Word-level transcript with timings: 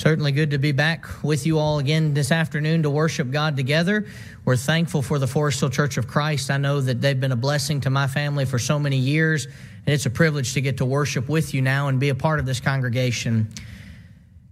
Certainly 0.00 0.32
good 0.32 0.52
to 0.52 0.58
be 0.58 0.72
back 0.72 1.06
with 1.22 1.44
you 1.44 1.58
all 1.58 1.78
again 1.78 2.14
this 2.14 2.32
afternoon 2.32 2.84
to 2.84 2.88
worship 2.88 3.30
God 3.30 3.54
together. 3.54 4.06
We're 4.46 4.56
thankful 4.56 5.02
for 5.02 5.18
the 5.18 5.26
Forest 5.26 5.60
Hill 5.60 5.68
Church 5.68 5.98
of 5.98 6.08
Christ. 6.08 6.50
I 6.50 6.56
know 6.56 6.80
that 6.80 7.02
they've 7.02 7.20
been 7.20 7.32
a 7.32 7.36
blessing 7.36 7.82
to 7.82 7.90
my 7.90 8.06
family 8.06 8.46
for 8.46 8.58
so 8.58 8.78
many 8.78 8.96
years, 8.96 9.44
and 9.44 9.88
it's 9.88 10.06
a 10.06 10.10
privilege 10.10 10.54
to 10.54 10.62
get 10.62 10.78
to 10.78 10.86
worship 10.86 11.28
with 11.28 11.52
you 11.52 11.60
now 11.60 11.88
and 11.88 12.00
be 12.00 12.08
a 12.08 12.14
part 12.14 12.40
of 12.40 12.46
this 12.46 12.60
congregation. 12.60 13.50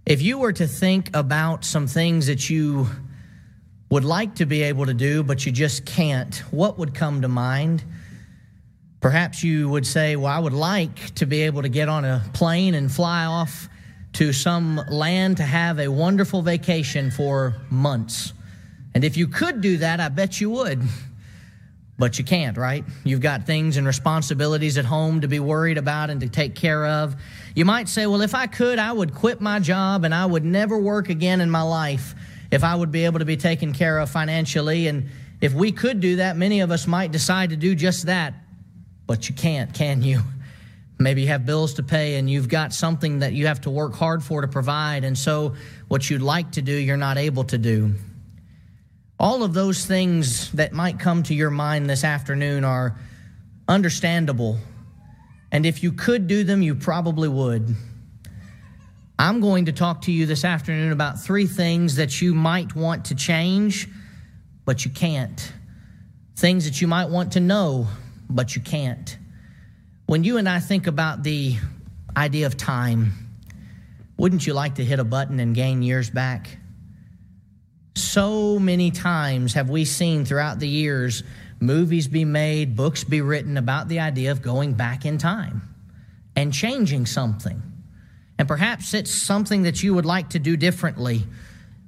If 0.05 0.21
you 0.21 0.37
were 0.37 0.53
to 0.53 0.67
think 0.67 1.09
about 1.15 1.65
some 1.65 1.87
things 1.87 2.27
that 2.27 2.51
you 2.51 2.85
would 3.89 4.05
like 4.05 4.35
to 4.35 4.45
be 4.45 4.61
able 4.61 4.85
to 4.85 4.93
do, 4.93 5.23
but 5.23 5.47
you 5.47 5.51
just 5.51 5.83
can't, 5.83 6.35
what 6.51 6.77
would 6.77 6.93
come 6.93 7.23
to 7.23 7.27
mind? 7.27 7.83
Perhaps 9.01 9.43
you 9.43 9.67
would 9.67 9.87
say, 9.87 10.15
Well, 10.15 10.31
I 10.31 10.37
would 10.37 10.53
like 10.53 11.15
to 11.15 11.25
be 11.25 11.41
able 11.41 11.63
to 11.63 11.69
get 11.69 11.89
on 11.89 12.05
a 12.05 12.23
plane 12.33 12.75
and 12.75 12.91
fly 12.91 13.25
off 13.25 13.67
to 14.19 14.33
some 14.33 14.75
land 14.89 15.37
to 15.37 15.43
have 15.43 15.79
a 15.79 15.87
wonderful 15.87 16.41
vacation 16.41 17.09
for 17.09 17.55
months. 17.69 18.33
And 18.93 19.05
if 19.05 19.15
you 19.15 19.27
could 19.27 19.61
do 19.61 19.77
that, 19.77 20.01
I 20.01 20.09
bet 20.09 20.41
you 20.41 20.49
would. 20.49 20.81
But 21.97 22.19
you 22.19 22.25
can't, 22.25 22.57
right? 22.57 22.83
You've 23.05 23.21
got 23.21 23.45
things 23.45 23.77
and 23.77 23.87
responsibilities 23.87 24.77
at 24.77 24.83
home 24.83 25.21
to 25.21 25.29
be 25.29 25.39
worried 25.39 25.77
about 25.77 26.09
and 26.09 26.19
to 26.19 26.27
take 26.27 26.53
care 26.53 26.85
of. 26.85 27.15
You 27.55 27.63
might 27.63 27.87
say, 27.87 28.07
well, 28.07 28.19
if 28.19 28.35
I 28.35 28.47
could, 28.47 28.77
I 28.77 28.91
would 28.91 29.15
quit 29.15 29.39
my 29.39 29.61
job 29.61 30.03
and 30.03 30.13
I 30.13 30.25
would 30.25 30.43
never 30.43 30.77
work 30.77 31.07
again 31.07 31.39
in 31.39 31.49
my 31.49 31.61
life 31.61 32.13
if 32.51 32.61
I 32.61 32.75
would 32.75 32.91
be 32.91 33.05
able 33.05 33.19
to 33.19 33.25
be 33.25 33.37
taken 33.37 33.71
care 33.71 33.99
of 33.99 34.09
financially. 34.09 34.87
And 34.87 35.11
if 35.39 35.53
we 35.53 35.71
could 35.71 36.01
do 36.01 36.17
that, 36.17 36.35
many 36.35 36.59
of 36.59 36.71
us 36.71 36.87
might 36.87 37.13
decide 37.13 37.51
to 37.51 37.55
do 37.55 37.73
just 37.73 38.07
that. 38.07 38.33
But 39.07 39.29
you 39.29 39.35
can't, 39.35 39.73
can 39.73 40.03
you? 40.03 40.23
Maybe 41.01 41.21
you 41.21 41.29
have 41.29 41.45
bills 41.45 41.75
to 41.75 41.83
pay 41.83 42.15
and 42.17 42.29
you've 42.29 42.49
got 42.49 42.73
something 42.73 43.19
that 43.19 43.31
you 43.31 43.47
have 43.47 43.61
to 43.61 43.69
work 43.69 43.95
hard 43.95 44.21
for 44.21 44.41
to 44.41 44.49
provide. 44.49 45.05
And 45.05 45.17
so 45.17 45.55
what 45.87 46.09
you'd 46.09 46.21
like 46.21 46.51
to 46.51 46.61
do, 46.61 46.73
you're 46.73 46.97
not 46.97 47.17
able 47.17 47.45
to 47.45 47.57
do. 47.57 47.95
All 49.17 49.43
of 49.43 49.53
those 49.53 49.85
things 49.85 50.51
that 50.51 50.73
might 50.73 50.99
come 50.99 51.23
to 51.23 51.33
your 51.33 51.51
mind 51.51 51.89
this 51.89 52.03
afternoon 52.03 52.65
are 52.65 52.97
understandable. 53.67 54.57
And 55.53 55.65
if 55.65 55.83
you 55.83 55.93
could 55.93 56.27
do 56.27 56.43
them, 56.43 56.61
you 56.61 56.75
probably 56.75 57.29
would. 57.29 57.75
I'm 59.17 59.39
going 59.39 59.65
to 59.65 59.71
talk 59.71 60.03
to 60.03 60.11
you 60.11 60.25
this 60.25 60.43
afternoon 60.43 60.91
about 60.91 61.21
three 61.21 61.47
things 61.47 61.95
that 61.95 62.21
you 62.21 62.33
might 62.33 62.75
want 62.75 63.05
to 63.05 63.15
change, 63.15 63.87
but 64.65 64.83
you 64.83 64.91
can't. 64.91 65.53
Things 66.35 66.65
that 66.65 66.81
you 66.81 66.87
might 66.87 67.09
want 67.09 67.33
to 67.33 67.39
know, 67.39 67.87
but 68.29 68.55
you 68.55 68.61
can't. 68.61 69.17
When 70.09 70.23
you 70.23 70.37
and 70.37 70.49
I 70.49 70.57
think 70.57 70.87
about 70.87 71.21
the 71.21 71.55
idea 72.17 72.47
of 72.47 72.57
time, 72.57 73.13
wouldn't 74.17 74.47
you 74.47 74.55
like 74.55 74.73
to 74.75 74.83
hit 74.83 74.97
a 74.97 75.03
button 75.03 75.39
and 75.39 75.53
gain 75.53 75.83
years 75.83 76.09
back? 76.09 76.57
So 77.95 78.57
many 78.57 78.89
times 78.89 79.53
have 79.53 79.69
we 79.69 79.85
seen 79.85 80.25
throughout 80.25 80.57
the 80.57 80.67
years 80.67 81.21
movies 81.59 82.07
be 82.07 82.25
made, 82.25 82.75
books 82.75 83.03
be 83.03 83.21
written 83.21 83.55
about 83.55 83.87
the 83.87 83.99
idea 83.99 84.31
of 84.31 84.41
going 84.41 84.73
back 84.73 85.05
in 85.05 85.19
time 85.19 85.61
and 86.35 86.51
changing 86.51 87.05
something. 87.05 87.61
And 88.39 88.47
perhaps 88.47 88.95
it's 88.95 89.13
something 89.13 89.61
that 89.61 89.83
you 89.83 89.93
would 89.93 90.07
like 90.07 90.29
to 90.29 90.39
do 90.39 90.57
differently. 90.57 91.21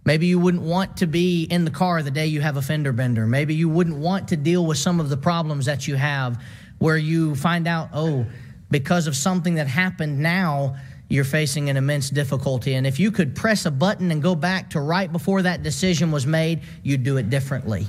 Maybe 0.06 0.28
you 0.28 0.38
wouldn't 0.38 0.62
want 0.62 0.98
to 0.98 1.08
be 1.08 1.46
in 1.46 1.66
the 1.66 1.72
car 1.72 2.04
the 2.04 2.12
day 2.12 2.28
you 2.28 2.42
have 2.42 2.56
a 2.56 2.62
fender 2.62 2.92
bender. 2.92 3.26
Maybe 3.26 3.56
you 3.56 3.68
wouldn't 3.68 3.98
want 3.98 4.28
to 4.28 4.38
deal 4.38 4.64
with 4.64 4.78
some 4.78 5.00
of 5.00 5.10
the 5.10 5.18
problems 5.18 5.66
that 5.66 5.88
you 5.88 5.96
have 5.96 6.40
where 6.82 6.98
you 6.98 7.36
find 7.36 7.68
out, 7.68 7.90
oh, 7.94 8.26
because 8.72 9.06
of 9.06 9.16
something 9.16 9.54
that 9.56 9.68
happened 9.68 10.18
now, 10.18 10.76
you're 11.10 11.24
facing 11.24 11.70
an 11.70 11.78
immense 11.78 12.10
difficulty. 12.10 12.74
And 12.74 12.88
if 12.88 13.00
you 13.00 13.12
could 13.12 13.36
press 13.36 13.68
a 13.68 13.72
button 13.72 14.10
and 14.10 14.20
go 14.20 14.34
back 14.34 14.72
to 14.72 14.80
right 14.80 15.12
before 15.12 15.44
that 15.44 15.62
decision 15.62 16.12
was 16.12 16.26
made, 16.26 16.64
you'd 16.82 17.04
do 17.04 17.18
it 17.18 17.30
differently. 17.30 17.86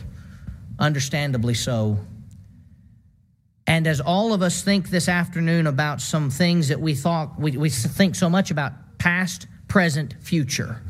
Understandably 0.79 1.55
so. 1.55 1.97
And 3.67 3.87
as 3.87 4.03
all 4.03 4.35
of 4.35 4.43
us 4.43 4.61
think 4.61 4.91
this 4.91 5.09
afternoon 5.09 5.67
about 5.67 6.03
some 6.03 6.29
things 6.29 6.69
that 6.69 6.79
we 6.79 6.95
thought 6.95 7.41
we, 7.41 7.53
we 7.53 7.71
think 7.71 8.15
so 8.15 8.29
much 8.29 8.51
about 8.51 8.73
past, 8.99 9.47
present, 9.69 10.17
future, 10.21 10.83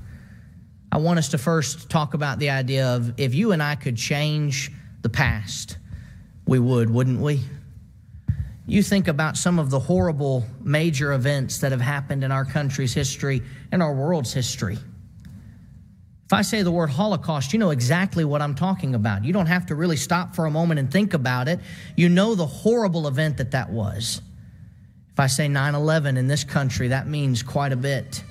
I 0.90 0.96
want 0.96 1.20
us 1.20 1.28
to 1.28 1.38
first 1.38 1.88
talk 1.88 2.14
about 2.14 2.40
the 2.40 2.50
idea 2.50 2.84
of 2.84 3.20
if 3.20 3.32
you 3.32 3.52
and 3.52 3.62
I 3.62 3.76
could 3.76 3.96
change 3.96 4.72
the 5.02 5.08
past, 5.08 5.78
we 6.48 6.58
would, 6.58 6.90
wouldn't 6.90 7.20
we? 7.20 7.42
You 8.72 8.82
think 8.82 9.06
about 9.06 9.36
some 9.36 9.58
of 9.58 9.68
the 9.68 9.78
horrible 9.78 10.46
major 10.62 11.12
events 11.12 11.58
that 11.58 11.72
have 11.72 11.80
happened 11.82 12.24
in 12.24 12.32
our 12.32 12.46
country's 12.46 12.94
history 12.94 13.42
and 13.70 13.82
our 13.82 13.94
world's 13.94 14.32
history. 14.32 14.78
If 16.24 16.32
I 16.32 16.40
say 16.40 16.62
the 16.62 16.70
word 16.70 16.88
Holocaust, 16.88 17.52
you 17.52 17.58
know 17.58 17.68
exactly 17.68 18.24
what 18.24 18.40
I'm 18.40 18.54
talking 18.54 18.94
about. 18.94 19.26
You 19.26 19.34
don't 19.34 19.44
have 19.44 19.66
to 19.66 19.74
really 19.74 19.98
stop 19.98 20.34
for 20.34 20.46
a 20.46 20.50
moment 20.50 20.80
and 20.80 20.90
think 20.90 21.12
about 21.12 21.48
it. 21.48 21.60
You 21.98 22.08
know 22.08 22.34
the 22.34 22.46
horrible 22.46 23.08
event 23.08 23.36
that 23.36 23.50
that 23.50 23.68
was. 23.68 24.22
If 25.12 25.20
I 25.20 25.26
say 25.26 25.48
9 25.48 25.74
11 25.74 26.16
in 26.16 26.26
this 26.26 26.42
country, 26.42 26.88
that 26.88 27.06
means 27.06 27.42
quite 27.42 27.72
a 27.72 27.76
bit. 27.76 28.24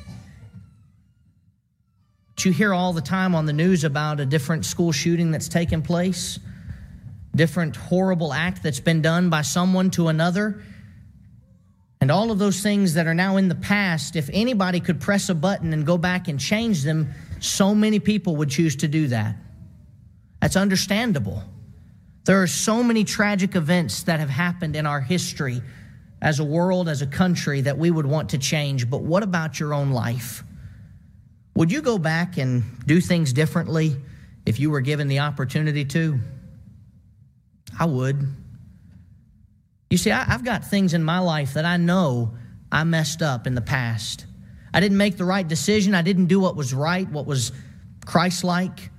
But 2.29 2.45
you 2.45 2.51
hear 2.51 2.73
all 2.73 2.93
the 2.93 3.01
time 3.01 3.35
on 3.35 3.45
the 3.45 3.53
news 3.53 3.83
about 3.83 4.19
a 4.19 4.25
different 4.25 4.65
school 4.65 4.91
shooting 4.91 5.29
that's 5.29 5.47
taken 5.47 5.83
place 5.83 6.39
different 7.35 7.75
horrible 7.75 8.33
act 8.33 8.63
that's 8.63 8.79
been 8.79 9.01
done 9.01 9.29
by 9.29 9.41
someone 9.41 9.89
to 9.91 10.07
another. 10.07 10.61
And 12.01 12.11
all 12.11 12.31
of 12.31 12.39
those 12.39 12.61
things 12.61 12.95
that 12.95 13.07
are 13.07 13.13
now 13.13 13.37
in 13.37 13.47
the 13.47 13.55
past, 13.55 14.15
if 14.15 14.29
anybody 14.33 14.79
could 14.79 14.99
press 14.99 15.29
a 15.29 15.35
button 15.35 15.71
and 15.71 15.85
go 15.85 15.97
back 15.97 16.27
and 16.27 16.39
change 16.39 16.83
them, 16.83 17.13
so 17.39 17.75
many 17.75 17.99
people 17.99 18.35
would 18.37 18.49
choose 18.49 18.75
to 18.77 18.87
do 18.87 19.07
that. 19.07 19.35
That's 20.41 20.55
understandable. 20.55 21.43
There 22.25 22.41
are 22.41 22.47
so 22.47 22.83
many 22.83 23.03
tragic 23.03 23.55
events 23.55 24.03
that 24.03 24.19
have 24.19 24.29
happened 24.29 24.75
in 24.75 24.85
our 24.85 24.99
history 24.99 25.61
as 26.21 26.39
a 26.39 26.43
world, 26.43 26.89
as 26.89 27.01
a 27.01 27.07
country, 27.07 27.61
that 27.61 27.77
we 27.77 27.89
would 27.89 28.05
want 28.05 28.29
to 28.29 28.37
change. 28.37 28.89
But 28.89 29.01
what 29.01 29.23
about 29.23 29.59
your 29.59 29.73
own 29.73 29.91
life? 29.91 30.43
Would 31.55 31.71
you 31.71 31.81
go 31.81 31.97
back 31.97 32.37
and 32.37 32.63
do 32.85 33.01
things 33.01 33.33
differently 33.33 33.95
if 34.45 34.59
you 34.59 34.69
were 34.69 34.81
given 34.81 35.07
the 35.07 35.19
opportunity 35.19 35.85
to? 35.85 36.19
I 37.79 37.85
would. 37.85 38.27
You 39.89 39.97
see, 39.97 40.11
I, 40.11 40.23
have 40.23 40.43
got 40.43 40.65
things 40.65 40.93
in 40.93 41.03
my 41.03 41.19
life 41.19 41.55
that 41.55 41.65
I 41.65 41.77
know 41.77 42.33
I 42.71 42.83
messed 42.83 43.21
up 43.21 43.45
in 43.45 43.55
the 43.55 43.61
past. 43.61 44.25
I 44.73 44.79
didn't 44.79 44.97
make 44.97 45.17
the 45.17 45.25
right 45.25 45.47
decision. 45.47 45.93
I 45.93 46.01
didn't 46.01 46.27
do 46.27 46.39
what 46.39 46.55
was 46.55 46.73
right, 46.73 47.09
what 47.09 47.25
was 47.25 47.51
Christ 48.05 48.43
like. 48.43 48.89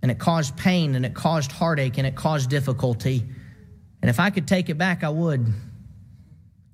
And 0.00 0.10
it 0.10 0.18
caused 0.18 0.56
pain 0.56 0.94
and 0.94 1.04
it 1.04 1.14
caused 1.14 1.52
heartache 1.52 1.98
and 1.98 2.06
it 2.06 2.16
caused 2.16 2.48
difficulty. 2.50 3.24
And 4.00 4.08
if 4.08 4.18
I 4.18 4.30
could 4.30 4.48
take 4.48 4.68
it 4.68 4.78
back, 4.78 5.04
I 5.04 5.10
would. 5.10 5.46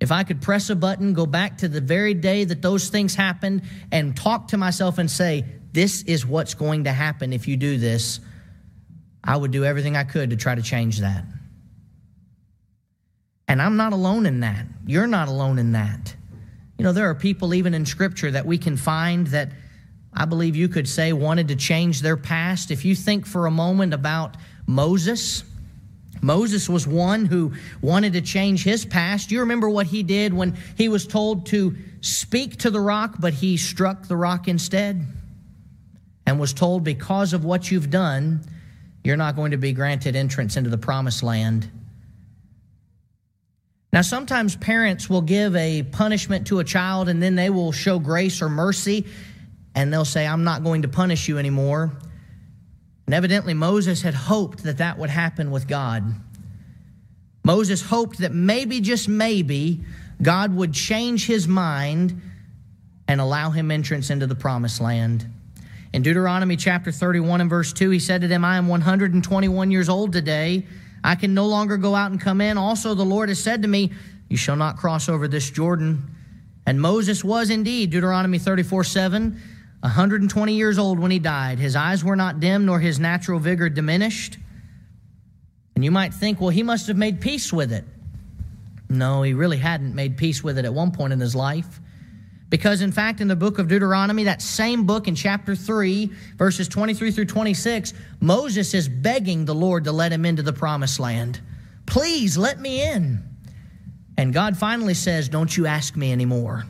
If 0.00 0.12
I 0.12 0.22
could 0.22 0.40
press 0.40 0.70
a 0.70 0.76
button, 0.76 1.12
go 1.12 1.26
back 1.26 1.58
to 1.58 1.68
the 1.68 1.80
very 1.80 2.14
day 2.14 2.44
that 2.44 2.62
those 2.62 2.88
things 2.88 3.14
happened, 3.14 3.62
and 3.90 4.16
talk 4.16 4.48
to 4.48 4.56
myself 4.56 4.98
and 4.98 5.10
say, 5.10 5.44
This 5.72 6.02
is 6.02 6.24
what's 6.24 6.54
going 6.54 6.84
to 6.84 6.92
happen 6.92 7.32
if 7.32 7.48
you 7.48 7.56
do 7.56 7.78
this, 7.78 8.20
I 9.28 9.36
would 9.36 9.50
do 9.50 9.62
everything 9.62 9.94
I 9.94 10.04
could 10.04 10.30
to 10.30 10.36
try 10.36 10.54
to 10.54 10.62
change 10.62 11.00
that. 11.00 11.22
And 13.46 13.60
I'm 13.60 13.76
not 13.76 13.92
alone 13.92 14.24
in 14.24 14.40
that. 14.40 14.64
You're 14.86 15.06
not 15.06 15.28
alone 15.28 15.58
in 15.58 15.72
that. 15.72 16.16
You 16.78 16.84
know, 16.84 16.92
there 16.92 17.10
are 17.10 17.14
people 17.14 17.52
even 17.52 17.74
in 17.74 17.84
Scripture 17.84 18.30
that 18.30 18.46
we 18.46 18.56
can 18.56 18.78
find 18.78 19.26
that 19.26 19.50
I 20.14 20.24
believe 20.24 20.56
you 20.56 20.68
could 20.68 20.88
say 20.88 21.12
wanted 21.12 21.48
to 21.48 21.56
change 21.56 22.00
their 22.00 22.16
past. 22.16 22.70
If 22.70 22.86
you 22.86 22.94
think 22.94 23.26
for 23.26 23.44
a 23.44 23.50
moment 23.50 23.92
about 23.92 24.38
Moses, 24.66 25.44
Moses 26.22 26.66
was 26.66 26.86
one 26.86 27.26
who 27.26 27.52
wanted 27.82 28.14
to 28.14 28.22
change 28.22 28.64
his 28.64 28.86
past. 28.86 29.30
You 29.30 29.40
remember 29.40 29.68
what 29.68 29.88
he 29.88 30.02
did 30.02 30.32
when 30.32 30.56
he 30.78 30.88
was 30.88 31.06
told 31.06 31.44
to 31.46 31.76
speak 32.00 32.56
to 32.60 32.70
the 32.70 32.80
rock, 32.80 33.16
but 33.20 33.34
he 33.34 33.58
struck 33.58 34.08
the 34.08 34.16
rock 34.16 34.48
instead 34.48 35.04
and 36.24 36.40
was 36.40 36.54
told, 36.54 36.82
Because 36.82 37.34
of 37.34 37.44
what 37.44 37.70
you've 37.70 37.90
done, 37.90 38.40
you're 39.04 39.16
not 39.16 39.36
going 39.36 39.52
to 39.52 39.56
be 39.56 39.72
granted 39.72 40.16
entrance 40.16 40.56
into 40.56 40.70
the 40.70 40.78
promised 40.78 41.22
land. 41.22 41.70
Now, 43.92 44.02
sometimes 44.02 44.54
parents 44.56 45.08
will 45.08 45.22
give 45.22 45.56
a 45.56 45.82
punishment 45.82 46.48
to 46.48 46.58
a 46.58 46.64
child 46.64 47.08
and 47.08 47.22
then 47.22 47.34
they 47.34 47.48
will 47.48 47.72
show 47.72 47.98
grace 47.98 48.42
or 48.42 48.48
mercy 48.48 49.06
and 49.74 49.92
they'll 49.92 50.04
say, 50.04 50.26
I'm 50.26 50.44
not 50.44 50.62
going 50.62 50.82
to 50.82 50.88
punish 50.88 51.28
you 51.28 51.38
anymore. 51.38 51.92
And 53.06 53.14
evidently, 53.14 53.54
Moses 53.54 54.02
had 54.02 54.14
hoped 54.14 54.64
that 54.64 54.78
that 54.78 54.98
would 54.98 55.08
happen 55.08 55.50
with 55.50 55.66
God. 55.66 56.04
Moses 57.44 57.80
hoped 57.80 58.18
that 58.18 58.34
maybe, 58.34 58.82
just 58.82 59.08
maybe, 59.08 59.80
God 60.20 60.54
would 60.54 60.74
change 60.74 61.26
his 61.26 61.48
mind 61.48 62.20
and 63.06 63.20
allow 63.20 63.50
him 63.50 63.70
entrance 63.70 64.10
into 64.10 64.26
the 64.26 64.34
promised 64.34 64.82
land. 64.82 65.26
In 65.92 66.02
Deuteronomy 66.02 66.56
chapter 66.56 66.92
31 66.92 67.40
and 67.40 67.48
verse 67.48 67.72
2, 67.72 67.90
he 67.90 67.98
said 67.98 68.20
to 68.20 68.28
them, 68.28 68.44
I 68.44 68.58
am 68.58 68.68
121 68.68 69.70
years 69.70 69.88
old 69.88 70.12
today. 70.12 70.66
I 71.02 71.14
can 71.14 71.32
no 71.32 71.46
longer 71.46 71.76
go 71.78 71.94
out 71.94 72.10
and 72.10 72.20
come 72.20 72.40
in. 72.40 72.58
Also, 72.58 72.94
the 72.94 73.04
Lord 73.04 73.30
has 73.30 73.42
said 73.42 73.62
to 73.62 73.68
me, 73.68 73.92
You 74.28 74.36
shall 74.36 74.56
not 74.56 74.76
cross 74.76 75.08
over 75.08 75.26
this 75.28 75.50
Jordan. 75.50 76.14
And 76.66 76.80
Moses 76.80 77.24
was 77.24 77.48
indeed, 77.48 77.90
Deuteronomy 77.90 78.38
34 78.38 78.84
7, 78.84 79.40
120 79.80 80.54
years 80.54 80.78
old 80.78 80.98
when 80.98 81.10
he 81.10 81.18
died. 81.18 81.58
His 81.58 81.74
eyes 81.74 82.04
were 82.04 82.16
not 82.16 82.40
dim, 82.40 82.66
nor 82.66 82.80
his 82.80 82.98
natural 82.98 83.38
vigor 83.38 83.70
diminished. 83.70 84.36
And 85.74 85.84
you 85.84 85.90
might 85.90 86.12
think, 86.12 86.40
well, 86.40 86.50
he 86.50 86.62
must 86.62 86.88
have 86.88 86.98
made 86.98 87.20
peace 87.22 87.52
with 87.52 87.72
it. 87.72 87.84
No, 88.90 89.22
he 89.22 89.32
really 89.32 89.58
hadn't 89.58 89.94
made 89.94 90.18
peace 90.18 90.42
with 90.42 90.58
it 90.58 90.66
at 90.66 90.74
one 90.74 90.90
point 90.90 91.14
in 91.14 91.20
his 91.20 91.34
life. 91.34 91.80
Because, 92.50 92.80
in 92.80 92.92
fact, 92.92 93.20
in 93.20 93.28
the 93.28 93.36
book 93.36 93.58
of 93.58 93.68
Deuteronomy, 93.68 94.24
that 94.24 94.40
same 94.40 94.84
book 94.84 95.06
in 95.06 95.14
chapter 95.14 95.54
3, 95.54 96.10
verses 96.36 96.66
23 96.66 97.10
through 97.10 97.26
26, 97.26 97.92
Moses 98.20 98.72
is 98.72 98.88
begging 98.88 99.44
the 99.44 99.54
Lord 99.54 99.84
to 99.84 99.92
let 99.92 100.12
him 100.12 100.24
into 100.24 100.42
the 100.42 100.52
promised 100.52 100.98
land. 100.98 101.40
Please 101.84 102.38
let 102.38 102.58
me 102.58 102.82
in. 102.82 103.22
And 104.16 104.32
God 104.32 104.56
finally 104.56 104.94
says, 104.94 105.28
Don't 105.28 105.54
you 105.54 105.66
ask 105.66 105.94
me 105.94 106.10
anymore. 106.10 106.64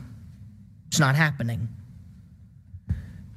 It's 0.89 0.99
not 0.99 1.15
happening. 1.15 1.69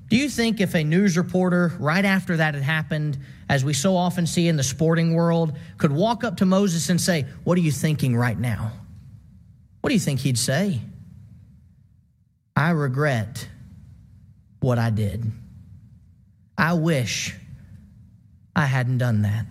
Do 0.09 0.17
you 0.17 0.29
think 0.29 0.61
if 0.61 0.75
a 0.75 0.85
news 0.85 1.17
reporter, 1.17 1.73
right 1.79 2.05
after 2.05 2.37
that 2.37 2.55
had 2.55 2.63
happened, 2.63 3.19
as 3.49 3.65
we 3.65 3.73
so 3.73 3.97
often 3.97 4.27
see 4.27 4.49
in 4.49 4.57
the 4.57 4.63
sporting 4.63 5.15
world, 5.15 5.57
could 5.79 5.93
walk 5.93 6.23
up 6.25 6.37
to 6.39 6.45
Moses 6.45 6.91
and 6.91 7.01
say, 7.01 7.25
What 7.45 7.57
are 7.57 7.63
you 7.63 7.73
thinking 7.73 8.17
right 8.17 8.39
now? 8.39 8.73
What 9.81 9.89
do 9.89 9.95
you 9.95 10.01
think 10.01 10.21
he'd 10.21 10.39
say? 10.39 10.81
I 12.57 12.71
regret 12.71 13.49
what 14.61 14.79
I 14.79 14.91
did. 14.91 15.31
I 16.57 16.75
wish 16.75 17.35
I 18.55 18.67
hadn't 18.67 18.99
done 18.99 19.23
that. 19.23 19.47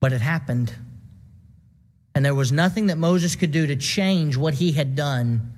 But 0.00 0.12
it 0.12 0.20
happened. 0.20 0.74
And 2.14 2.24
there 2.24 2.34
was 2.34 2.52
nothing 2.52 2.86
that 2.86 2.98
Moses 2.98 3.36
could 3.36 3.50
do 3.50 3.66
to 3.66 3.76
change 3.76 4.36
what 4.36 4.54
he 4.54 4.72
had 4.72 4.94
done. 4.94 5.52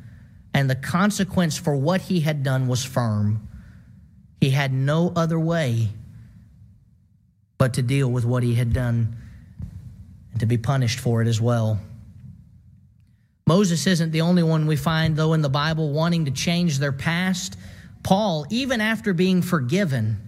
And 0.54 0.70
the 0.70 0.76
consequence 0.76 1.58
for 1.58 1.74
what 1.74 2.02
he 2.02 2.20
had 2.20 2.42
done 2.42 2.68
was 2.68 2.84
firm. 2.84 3.48
He 4.40 4.50
had 4.50 4.72
no 4.72 5.12
other 5.16 5.38
way 5.38 5.88
but 7.58 7.74
to 7.74 7.82
deal 7.82 8.08
with 8.08 8.24
what 8.24 8.42
he 8.42 8.54
had 8.54 8.72
done 8.72 9.16
and 10.30 10.40
to 10.40 10.46
be 10.46 10.58
punished 10.58 11.00
for 11.00 11.22
it 11.22 11.28
as 11.28 11.40
well. 11.40 11.80
Moses 13.48 13.87
isn't 13.87 14.10
the 14.10 14.22
only 14.22 14.43
one 14.43 14.66
we 14.66 14.75
find, 14.75 15.16
though, 15.16 15.32
in 15.32 15.40
the 15.40 15.48
Bible 15.48 15.93
wanting 15.93 16.25
to 16.25 16.32
change 16.32 16.81
their 16.81 16.90
past. 16.90 17.56
Paul, 18.02 18.44
even 18.50 18.81
after 18.81 19.14
being 19.14 19.40
forgiven, 19.40 20.20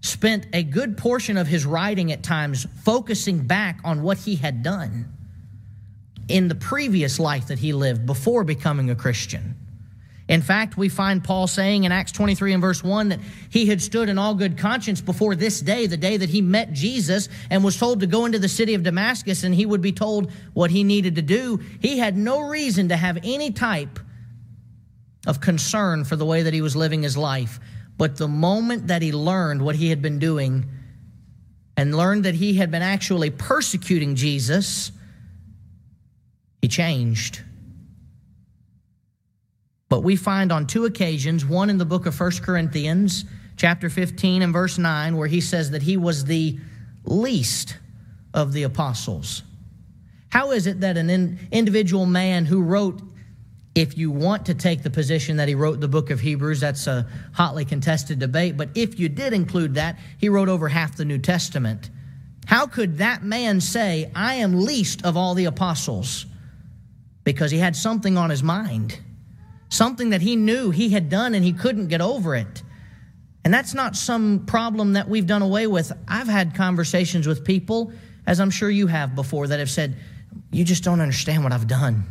spent 0.00 0.46
a 0.52 0.64
good 0.64 0.96
portion 0.98 1.36
of 1.36 1.46
his 1.46 1.64
writing 1.64 2.10
at 2.10 2.24
times 2.24 2.66
focusing 2.82 3.46
back 3.46 3.78
on 3.84 4.02
what 4.02 4.18
he 4.18 4.34
had 4.34 4.64
done 4.64 5.12
in 6.26 6.48
the 6.48 6.56
previous 6.56 7.20
life 7.20 7.46
that 7.46 7.60
he 7.60 7.72
lived 7.72 8.04
before 8.04 8.42
becoming 8.42 8.90
a 8.90 8.96
Christian. 8.96 9.54
In 10.30 10.42
fact, 10.42 10.76
we 10.76 10.88
find 10.88 11.24
Paul 11.24 11.48
saying 11.48 11.82
in 11.82 11.90
Acts 11.90 12.12
23 12.12 12.52
and 12.52 12.60
verse 12.60 12.84
1 12.84 13.08
that 13.08 13.18
he 13.50 13.66
had 13.66 13.82
stood 13.82 14.08
in 14.08 14.16
all 14.16 14.36
good 14.36 14.56
conscience 14.56 15.00
before 15.00 15.34
this 15.34 15.60
day, 15.60 15.88
the 15.88 15.96
day 15.96 16.16
that 16.16 16.30
he 16.30 16.40
met 16.40 16.72
Jesus 16.72 17.28
and 17.50 17.64
was 17.64 17.76
told 17.76 17.98
to 17.98 18.06
go 18.06 18.26
into 18.26 18.38
the 18.38 18.48
city 18.48 18.74
of 18.74 18.84
Damascus 18.84 19.42
and 19.42 19.52
he 19.52 19.66
would 19.66 19.80
be 19.80 19.90
told 19.90 20.30
what 20.52 20.70
he 20.70 20.84
needed 20.84 21.16
to 21.16 21.22
do. 21.22 21.58
He 21.82 21.98
had 21.98 22.16
no 22.16 22.42
reason 22.42 22.90
to 22.90 22.96
have 22.96 23.18
any 23.24 23.50
type 23.50 23.98
of 25.26 25.40
concern 25.40 26.04
for 26.04 26.14
the 26.14 26.24
way 26.24 26.44
that 26.44 26.54
he 26.54 26.62
was 26.62 26.76
living 26.76 27.02
his 27.02 27.16
life. 27.16 27.58
But 27.98 28.16
the 28.16 28.28
moment 28.28 28.86
that 28.86 29.02
he 29.02 29.10
learned 29.10 29.60
what 29.62 29.74
he 29.74 29.90
had 29.90 30.00
been 30.00 30.20
doing 30.20 30.70
and 31.76 31.92
learned 31.92 32.24
that 32.24 32.36
he 32.36 32.54
had 32.54 32.70
been 32.70 32.82
actually 32.82 33.30
persecuting 33.30 34.14
Jesus, 34.14 34.92
he 36.62 36.68
changed. 36.68 37.42
But 39.90 40.04
we 40.04 40.16
find 40.16 40.52
on 40.52 40.66
two 40.66 40.86
occasions, 40.86 41.44
one 41.44 41.68
in 41.68 41.76
the 41.76 41.84
book 41.84 42.06
of 42.06 42.18
1 42.18 42.30
Corinthians, 42.42 43.24
chapter 43.56 43.90
15 43.90 44.40
and 44.40 44.52
verse 44.52 44.78
9, 44.78 45.16
where 45.16 45.26
he 45.26 45.40
says 45.42 45.72
that 45.72 45.82
he 45.82 45.98
was 45.98 46.24
the 46.24 46.58
least 47.04 47.76
of 48.32 48.52
the 48.52 48.62
apostles. 48.62 49.42
How 50.30 50.52
is 50.52 50.68
it 50.68 50.80
that 50.80 50.96
an 50.96 51.10
in, 51.10 51.40
individual 51.50 52.06
man 52.06 52.44
who 52.44 52.62
wrote, 52.62 53.02
if 53.74 53.98
you 53.98 54.12
want 54.12 54.46
to 54.46 54.54
take 54.54 54.84
the 54.84 54.90
position 54.90 55.38
that 55.38 55.48
he 55.48 55.56
wrote 55.56 55.80
the 55.80 55.88
book 55.88 56.10
of 56.10 56.20
Hebrews, 56.20 56.60
that's 56.60 56.86
a 56.86 57.04
hotly 57.32 57.64
contested 57.64 58.20
debate, 58.20 58.56
but 58.56 58.68
if 58.76 59.00
you 59.00 59.08
did 59.08 59.32
include 59.32 59.74
that, 59.74 59.98
he 60.18 60.28
wrote 60.28 60.48
over 60.48 60.68
half 60.68 60.96
the 60.96 61.04
New 61.04 61.18
Testament. 61.18 61.90
How 62.46 62.68
could 62.68 62.98
that 62.98 63.24
man 63.24 63.60
say, 63.60 64.12
I 64.14 64.36
am 64.36 64.64
least 64.64 65.04
of 65.04 65.16
all 65.16 65.34
the 65.34 65.46
apostles? 65.46 66.26
Because 67.24 67.50
he 67.50 67.58
had 67.58 67.74
something 67.74 68.16
on 68.16 68.30
his 68.30 68.44
mind 68.44 69.00
something 69.70 70.10
that 70.10 70.20
he 70.20 70.36
knew 70.36 70.70
he 70.70 70.90
had 70.90 71.08
done 71.08 71.34
and 71.34 71.44
he 71.44 71.52
couldn't 71.52 71.88
get 71.88 72.02
over 72.02 72.34
it. 72.34 72.62
And 73.44 73.54
that's 73.54 73.72
not 73.72 73.96
some 73.96 74.44
problem 74.46 74.92
that 74.92 75.08
we've 75.08 75.26
done 75.26 75.40
away 75.40 75.66
with. 75.66 75.92
I've 76.06 76.26
had 76.26 76.54
conversations 76.54 77.26
with 77.26 77.44
people, 77.44 77.92
as 78.26 78.38
I'm 78.38 78.50
sure 78.50 78.68
you 78.68 78.86
have 78.88 79.14
before, 79.14 79.46
that 79.46 79.58
have 79.58 79.70
said, 79.70 79.96
You 80.50 80.64
just 80.64 80.84
don't 80.84 81.00
understand 81.00 81.42
what 81.42 81.52
I've 81.52 81.66
done. 81.66 82.04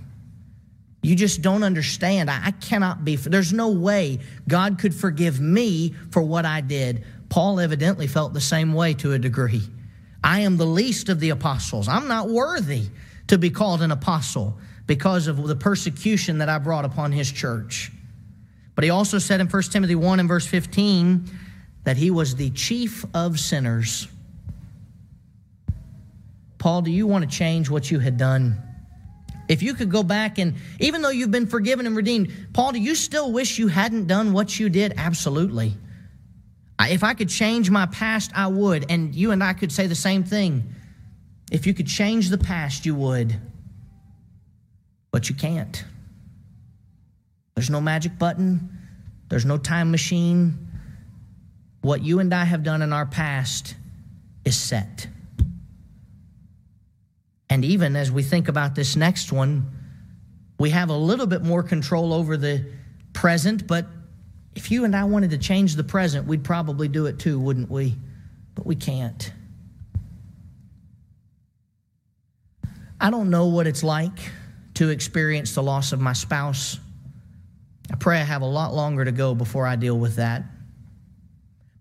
You 1.02 1.16
just 1.16 1.42
don't 1.42 1.64
understand. 1.64 2.30
I, 2.32 2.52
cannot 2.52 3.06
be, 3.06 3.16
there's 3.16 3.54
no 3.54 3.70
way 3.70 4.20
God 4.48 4.80
could 4.80 4.94
forgive 4.94 5.40
me 5.40 5.94
for 6.12 6.22
what 6.22 6.46
I 6.46 6.62
did. 6.62 7.06
Paul 7.30 7.60
evidently 7.60 8.08
felt 8.08 8.34
the 8.34 8.42
same 8.42 8.74
way 8.74 8.96
to 8.96 9.14
a 9.14 9.20
degree. 9.20 9.62
I 10.24 10.42
am 10.42 10.58
the 10.58 10.66
least 10.66 11.08
of 11.08 11.20
the 11.20 11.30
apostles. 11.30 11.88
I'm 11.88 12.08
not 12.08 12.28
worthy 12.28 12.90
to 13.28 13.38
be 13.38 13.50
called 13.50 13.82
an 13.82 13.92
apostle 13.92 14.58
because 14.90 15.28
of 15.28 15.48
the 15.48 15.56
persecution 15.56 16.40
that 16.40 16.50
I 16.50 16.58
brought 16.58 16.84
upon 16.84 17.12
his 17.12 17.32
church. 17.32 17.92
But 18.74 18.84
he 18.84 18.90
also 18.90 19.20
said 19.20 19.40
in 19.40 19.46
1 19.46 19.64
Timothy 19.64 19.94
1 19.94 20.20
and 20.20 20.28
verse 20.28 20.48
15 20.48 21.30
that 21.84 21.96
he 21.96 22.10
was 22.10 22.36
the 22.36 22.50
chief 22.50 23.06
of 23.14 23.40
sinners. 23.40 24.08
Paul, 26.58 26.82
do 26.82 26.90
you 26.90 27.06
want 27.06 27.24
to 27.24 27.30
change 27.30 27.70
what 27.70 27.92
you 27.92 28.00
had 28.00 28.18
done? 28.18 28.60
If 29.48 29.62
you 29.62 29.76
could 29.76 29.92
go 29.92 30.02
back 30.02 30.40
and, 30.40 30.56
even 30.80 31.04
though 31.04 31.10
you've 31.10 31.30
been 31.30 31.46
forgiven 31.46 31.86
and 31.86 31.96
redeemed, 31.96 32.34
Paul, 32.54 32.72
do 32.72 32.80
you 32.80 32.96
still 32.96 33.32
wish 33.32 33.60
you 33.60 33.68
hadn't 33.68 34.08
done 34.08 34.34
what 34.34 34.60
you 34.60 34.70
did? 34.70 34.96
Absolutely. 34.98 35.76
If 36.82 37.04
I 37.04 37.14
could 37.14 37.30
change 37.30 37.70
my 37.70 37.86
past, 37.86 38.32
I 38.34 38.48
would. 38.48 38.88
And 38.90 39.14
you 39.14 39.30
and 39.30 39.44
I 39.44 39.54
could 39.54 39.72
say 39.72 39.86
the 39.86 39.94
same 39.94 40.24
thing. 40.24 40.74
If 41.52 41.68
you 41.68 41.76
could 41.76 41.88
change 41.88 42.30
the 42.30 42.40
past, 42.40 42.88
you 42.88 42.96
would. 42.96 43.40
But 45.12 45.30
you 45.30 45.36
can't. 45.36 45.84
There's 47.56 47.70
no 47.70 47.82
magic 47.82 48.18
button, 48.18 48.78
there's 49.30 49.46
no 49.46 49.58
time 49.58 49.92
machine. 49.92 50.68
What 51.82 52.02
you 52.02 52.20
and 52.20 52.34
I 52.34 52.44
have 52.44 52.64
done 52.64 52.82
in 52.82 52.92
our 52.92 53.06
past 53.06 53.76
is 54.44 54.58
set. 54.58 55.08
And 57.50 57.66
even 57.66 57.96
as 57.96 58.12
we 58.12 58.22
think 58.22 58.48
about 58.48 58.76
this 58.76 58.96
next 58.96 59.32
one, 59.32 59.72
we 60.60 60.72
have 60.72 60.90
a 60.90 60.96
little 60.96 61.26
bit 61.26 61.42
more 61.42 61.64
control 61.64 62.14
over 62.14 62.38
the 62.38 62.66
present, 63.14 63.66
but 63.66 63.86
if 64.56 64.72
you 64.72 64.84
and 64.84 64.96
I 64.96 65.06
wanted 65.06 65.32
to 65.32 65.38
change 65.38 65.76
the 65.76 65.84
present, 65.84 66.28
we'd 66.28 66.44
probably 66.44 66.88
do 66.88 67.06
it 67.06 67.18
too, 67.18 67.40
wouldn't 67.40 67.72
we? 67.72 67.96
But 68.56 68.66
we 68.66 68.76
can't. 68.76 69.32
I 73.00 73.10
don't 73.10 73.30
know 73.30 73.48
what 73.48 73.68
it's 73.68 73.84
like 73.84 74.20
to 74.80 74.88
experience 74.88 75.56
the 75.56 75.62
loss 75.62 75.92
of 75.92 76.00
my 76.00 76.14
spouse. 76.14 76.80
I 77.92 77.98
pray 77.98 78.22
I 78.22 78.24
have 78.24 78.44
a 78.44 78.46
lot 78.46 78.74
longer 78.74 79.04
to 79.04 79.12
go 79.12 79.36
before 79.36 79.68
I 79.68 79.76
deal 79.76 80.00
with 80.00 80.16
that. 80.16 80.44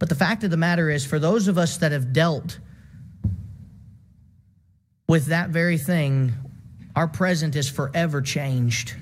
But 0.01 0.09
the 0.09 0.17
fact 0.17 0.43
of 0.43 0.51
the 0.51 0.57
matter 0.57 0.91
is, 0.91 1.07
for 1.07 1.21
those 1.21 1.47
of 1.47 1.59
us 1.59 1.77
that 1.77 1.93
have 1.93 2.13
dealt 2.13 2.59
with 5.07 5.27
that 5.27 5.51
very 5.51 5.79
thing, 5.79 6.33
our 6.97 7.07
present 7.07 7.55
is 7.55 7.69
forever 7.71 8.21
changed. 8.21 8.97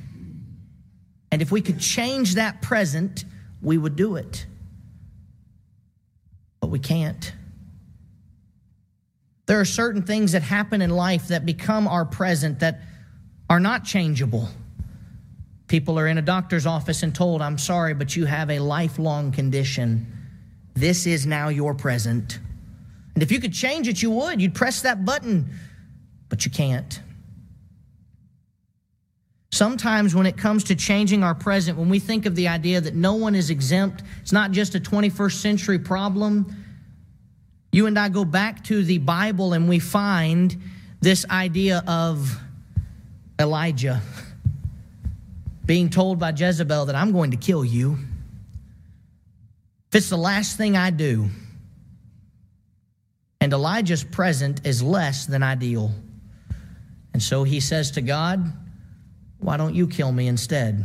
And 1.33 1.41
if 1.41 1.51
we 1.51 1.63
could 1.63 1.81
change 1.81 2.35
that 2.35 2.61
present, 2.61 3.25
we 3.63 3.79
would 3.79 3.97
do 3.97 4.17
it. 4.17 4.45
But 6.61 6.67
we 6.67 6.81
can't. 6.81 7.33
There 9.47 9.59
are 9.59 9.65
certain 9.65 10.03
things 10.03 10.33
that 10.33 10.43
happen 10.43 10.83
in 10.83 10.91
life 10.91 11.29
that 11.29 11.47
become 11.47 11.89
our 11.89 12.05
present 12.05 12.61
that 12.61 12.83
are 13.49 13.61
not 13.61 13.85
changeable. 13.85 14.49
People 15.69 15.99
are 15.99 16.07
in 16.07 16.19
a 16.19 16.23
doctor's 16.23 16.67
office 16.67 17.03
and 17.03 17.15
told, 17.15 17.43
I'm 17.43 17.59
sorry, 17.59 17.95
but 17.95 18.15
you 18.15 18.25
have 18.25 18.51
a 18.51 18.59
lifelong 18.59 19.33
condition. 19.33 20.07
This 20.75 21.07
is 21.07 21.27
now 21.27 21.49
your 21.49 21.75
present. 21.75 22.39
And 23.15 23.23
if 23.23 23.33
you 23.33 23.41
could 23.41 23.53
change 23.53 23.89
it, 23.89 24.03
you 24.03 24.11
would. 24.11 24.41
You'd 24.41 24.55
press 24.55 24.83
that 24.83 25.05
button, 25.05 25.51
but 26.29 26.45
you 26.45 26.51
can't. 26.51 27.01
Sometimes, 29.51 30.15
when 30.15 30.27
it 30.27 30.37
comes 30.37 30.65
to 30.65 30.75
changing 30.75 31.23
our 31.23 31.35
present, 31.35 31.79
when 31.79 31.89
we 31.89 31.99
think 31.99 32.27
of 32.27 32.35
the 32.35 32.49
idea 32.49 32.81
that 32.81 32.95
no 32.95 33.15
one 33.15 33.35
is 33.35 33.49
exempt, 33.49 34.03
it's 34.21 34.33
not 34.33 34.51
just 34.51 34.75
a 34.75 34.81
21st 34.81 35.33
century 35.33 35.79
problem. 35.79 36.55
You 37.73 37.87
and 37.87 37.99
I 37.99 38.11
go 38.11 38.25
back 38.25 38.65
to 38.65 38.85
the 38.85 38.99
Bible 38.99 39.55
and 39.55 39.69
we 39.69 39.79
find 39.79 40.55
this 41.01 41.25
idea 41.31 41.83
of 41.87 42.39
Elijah 43.39 44.01
being 45.65 45.91
told 45.91 46.19
by 46.19 46.31
Jezebel 46.31 46.87
that 46.87 46.95
I'm 46.95 47.13
going 47.13 47.33
to 47.33 47.37
kill 47.37 47.65
you. 47.65 47.99
if 49.89 49.97
it's 49.97 50.09
the 50.09 50.17
last 50.17 50.57
thing 50.57 50.77
I 50.77 50.91
do, 50.91 51.29
and 53.41 53.53
Elijah's 53.53 54.05
present 54.05 54.67
is 54.67 54.83
less 54.83 55.27
than 55.27 55.43
ideal. 55.43 55.93
And 57.13 57.23
so 57.23 57.45
he 57.45 57.61
says 57.61 57.93
to 57.93 58.01
God, 58.01 58.53
Why 59.39 59.57
don't 59.57 59.75
you 59.75 59.87
kill 59.87 60.11
me 60.11 60.27
instead? 60.27 60.85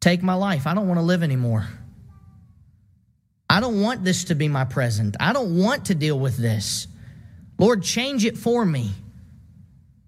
Take 0.00 0.22
my 0.22 0.34
life. 0.34 0.66
I 0.66 0.74
don't 0.74 0.88
want 0.88 0.98
to 0.98 1.04
live 1.04 1.22
anymore. 1.22 1.66
I 3.48 3.60
don't 3.60 3.80
want 3.80 4.02
this 4.02 4.24
to 4.24 4.34
be 4.34 4.48
my 4.48 4.64
present. 4.64 5.16
I 5.20 5.32
don't 5.32 5.58
want 5.58 5.86
to 5.86 5.94
deal 5.94 6.18
with 6.18 6.36
this. 6.36 6.88
Lord, 7.58 7.82
change 7.82 8.24
it 8.24 8.36
for 8.36 8.64
me. 8.64 8.90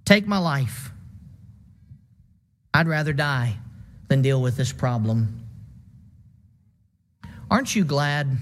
Take 0.05 0.27
my 0.27 0.39
life. 0.39 0.91
I'd 2.73 2.89
rather 2.89 3.13
die 3.13 3.57
than 4.09 4.23
deal 4.23 4.43
with 4.43 4.57
this 4.57 4.73
problem. 4.73 5.41
Aren't 7.51 7.75
you 7.75 7.85
glad 7.85 8.37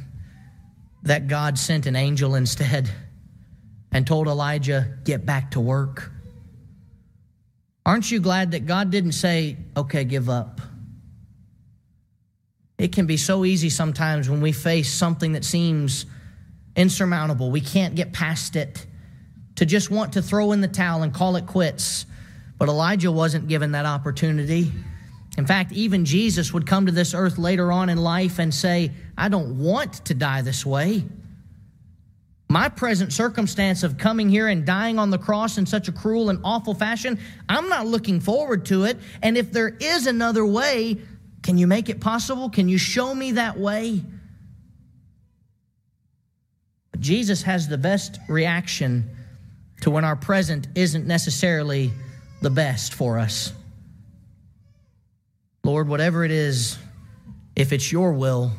that 1.02 1.28
God 1.28 1.58
sent 1.58 1.86
an 1.86 1.96
angel 1.96 2.34
instead 2.34 2.90
and 3.90 4.06
told 4.06 4.26
Elijah, 4.26 4.98
get 5.04 5.26
back 5.26 5.50
to 5.52 5.60
work? 5.60 6.10
Aren't 7.84 8.10
you 8.10 8.20
glad 8.20 8.52
that 8.52 8.66
God 8.66 8.90
didn't 8.90 9.12
say, 9.12 9.56
okay, 9.76 10.04
give 10.04 10.30
up? 10.30 10.60
It 12.78 12.92
can 12.92 13.06
be 13.06 13.16
so 13.16 13.44
easy 13.44 13.70
sometimes 13.70 14.28
when 14.28 14.40
we 14.40 14.52
face 14.52 14.92
something 14.92 15.32
that 15.32 15.44
seems 15.44 16.06
insurmountable, 16.74 17.50
we 17.50 17.60
can't 17.60 17.94
get 17.94 18.12
past 18.12 18.56
it, 18.56 18.86
to 19.62 19.66
just 19.66 19.92
want 19.92 20.14
to 20.14 20.20
throw 20.20 20.50
in 20.50 20.60
the 20.60 20.66
towel 20.66 21.04
and 21.04 21.14
call 21.14 21.36
it 21.36 21.46
quits. 21.46 22.04
But 22.58 22.68
Elijah 22.68 23.12
wasn't 23.12 23.46
given 23.46 23.70
that 23.72 23.86
opportunity. 23.86 24.72
In 25.38 25.46
fact, 25.46 25.70
even 25.70 26.04
Jesus 26.04 26.52
would 26.52 26.66
come 26.66 26.86
to 26.86 26.90
this 26.90 27.14
earth 27.14 27.38
later 27.38 27.70
on 27.70 27.88
in 27.88 27.96
life 27.96 28.40
and 28.40 28.52
say, 28.52 28.90
I 29.16 29.28
don't 29.28 29.60
want 29.60 30.04
to 30.06 30.14
die 30.14 30.42
this 30.42 30.66
way. 30.66 31.04
My 32.48 32.70
present 32.70 33.12
circumstance 33.12 33.84
of 33.84 33.98
coming 33.98 34.28
here 34.28 34.48
and 34.48 34.66
dying 34.66 34.98
on 34.98 35.10
the 35.10 35.18
cross 35.18 35.58
in 35.58 35.66
such 35.66 35.86
a 35.86 35.92
cruel 35.92 36.28
and 36.28 36.40
awful 36.42 36.74
fashion, 36.74 37.20
I'm 37.48 37.68
not 37.68 37.86
looking 37.86 38.18
forward 38.18 38.66
to 38.66 38.82
it. 38.82 38.98
And 39.22 39.38
if 39.38 39.52
there 39.52 39.68
is 39.68 40.08
another 40.08 40.44
way, 40.44 40.98
can 41.44 41.56
you 41.56 41.68
make 41.68 41.88
it 41.88 42.00
possible? 42.00 42.50
Can 42.50 42.68
you 42.68 42.78
show 42.78 43.14
me 43.14 43.30
that 43.32 43.56
way? 43.56 44.02
But 46.90 46.98
Jesus 46.98 47.42
has 47.42 47.68
the 47.68 47.78
best 47.78 48.18
reaction 48.28 49.08
to 49.82 49.90
when 49.90 50.04
our 50.04 50.16
present 50.16 50.68
isn't 50.74 51.06
necessarily 51.06 51.92
the 52.40 52.50
best 52.50 52.94
for 52.94 53.18
us. 53.18 53.52
Lord, 55.64 55.88
whatever 55.88 56.24
it 56.24 56.30
is, 56.30 56.78
if 57.54 57.72
it's 57.72 57.92
your 57.92 58.12
will, 58.12 58.52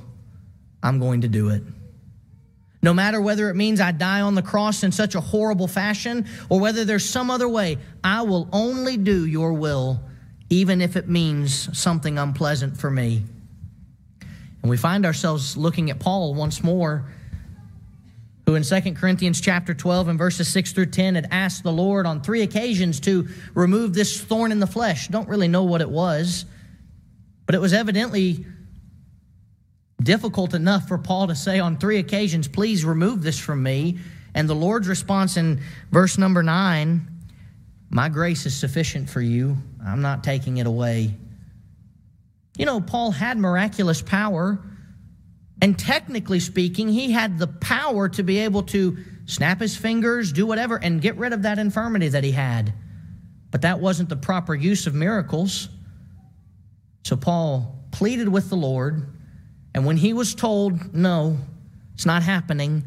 I'm 0.82 1.00
going 1.00 1.22
to 1.22 1.28
do 1.28 1.50
it. 1.50 1.64
No 2.82 2.94
matter 2.94 3.22
whether 3.22 3.50
it 3.50 3.56
means 3.56 3.80
I 3.80 3.94
die 3.94 4.20
on 4.22 4.36
the 4.36 4.42
cross 4.42 4.84
in 4.84 4.92
such 4.92 5.16
a 5.16 5.22
horrible 5.22 5.70
fashion 5.70 6.28
or 6.50 6.60
whether 6.60 6.84
there's 6.84 7.06
some 7.06 7.32
other 7.32 7.48
way, 7.48 7.78
I 8.04 8.24
will 8.24 8.50
only 8.52 8.98
do 8.98 9.26
your 9.26 9.54
will, 9.54 10.02
even 10.50 10.82
if 10.82 10.98
it 10.98 11.08
means 11.08 11.78
something 11.78 12.18
unpleasant 12.18 12.78
for 12.78 12.92
me. 12.92 13.24
And 14.62 14.70
we 14.70 14.76
find 14.76 15.06
ourselves 15.06 15.56
looking 15.56 15.90
at 15.90 16.00
Paul 16.00 16.34
once 16.34 16.62
more, 16.64 17.06
who 18.54 18.58
in 18.58 18.64
2 18.64 18.94
Corinthians 18.94 19.42
chapter 19.42 19.74
12 19.74 20.10
and 20.10 20.20
verses 20.20 20.48
6 20.48 20.74
through 20.74 20.86
10 20.86 21.16
had 21.16 21.28
asked 21.32 21.64
the 21.64 21.72
Lord 21.72 22.06
on 22.06 22.22
three 22.22 22.44
occasions 22.44 23.00
to 23.02 23.28
remove 23.56 23.94
this 23.94 24.22
thorn 24.22 24.52
in 24.52 24.60
the 24.60 24.68
flesh. 24.68 25.08
Don't 25.08 25.28
really 25.28 25.48
know 25.48 25.64
what 25.64 25.82
it 25.82 25.90
was. 25.90 26.46
But 27.48 27.56
it 27.56 27.62
was 27.62 27.74
evidently 27.74 28.46
difficult 30.02 30.54
enough 30.54 30.88
for 30.88 30.98
Paul 31.00 31.28
to 31.28 31.36
say 31.36 31.60
on 31.60 31.78
three 31.78 31.98
occasions, 31.98 32.48
Please 32.48 32.86
remove 32.86 33.24
this 33.24 33.40
from 33.40 33.64
me. 33.64 33.98
And 34.36 34.48
the 34.48 34.56
Lord's 34.56 34.88
response 34.88 35.36
in 35.36 35.62
verse 35.92 36.18
number 36.20 36.44
nine, 36.44 37.08
My 37.90 38.08
grace 38.08 38.46
is 38.46 38.56
sufficient 38.56 39.10
for 39.10 39.22
you. 39.22 39.58
I'm 39.84 40.02
not 40.02 40.24
taking 40.24 40.58
it 40.58 40.68
away. 40.68 41.16
You 42.58 42.68
know, 42.68 42.82
Paul 42.82 43.12
had 43.12 43.38
miraculous 43.40 44.02
power. 44.02 44.60
And 45.64 45.80
technically 45.80 46.42
speaking, 46.42 46.90
he 46.90 47.14
had 47.14 47.40
the 47.40 47.48
power 47.48 48.10
to 48.10 48.22
be 48.22 48.40
able 48.40 48.64
to 48.64 48.98
snap 49.28 49.62
his 49.62 49.78
fingers, 49.78 50.34
do 50.34 50.46
whatever, 50.46 50.76
and 50.76 51.00
get 51.00 51.16
rid 51.16 51.32
of 51.32 51.44
that 51.44 51.58
infirmity 51.58 52.10
that 52.10 52.26
he 52.26 52.34
had. 52.34 52.74
But 53.50 53.62
that 53.62 53.80
wasn't 53.80 54.10
the 54.10 54.18
proper 54.18 54.54
use 54.54 54.88
of 54.88 54.94
miracles. 54.94 55.70
So 57.06 57.16
Paul 57.16 57.80
pleaded 57.92 58.28
with 58.28 58.50
the 58.50 58.58
Lord, 58.58 59.08
and 59.74 59.86
when 59.86 59.96
he 59.96 60.12
was 60.12 60.36
told, 60.36 60.94
no, 60.94 61.38
it's 61.94 62.06
not 62.06 62.24
happening, 62.24 62.84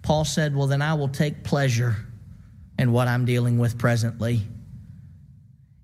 Paul 0.00 0.24
said, 0.24 0.56
well, 0.56 0.68
then 0.68 0.80
I 0.80 0.94
will 0.94 1.08
take 1.08 1.44
pleasure 1.44 1.96
in 2.78 2.92
what 2.92 3.08
I'm 3.08 3.26
dealing 3.26 3.58
with 3.58 3.76
presently. 3.76 4.40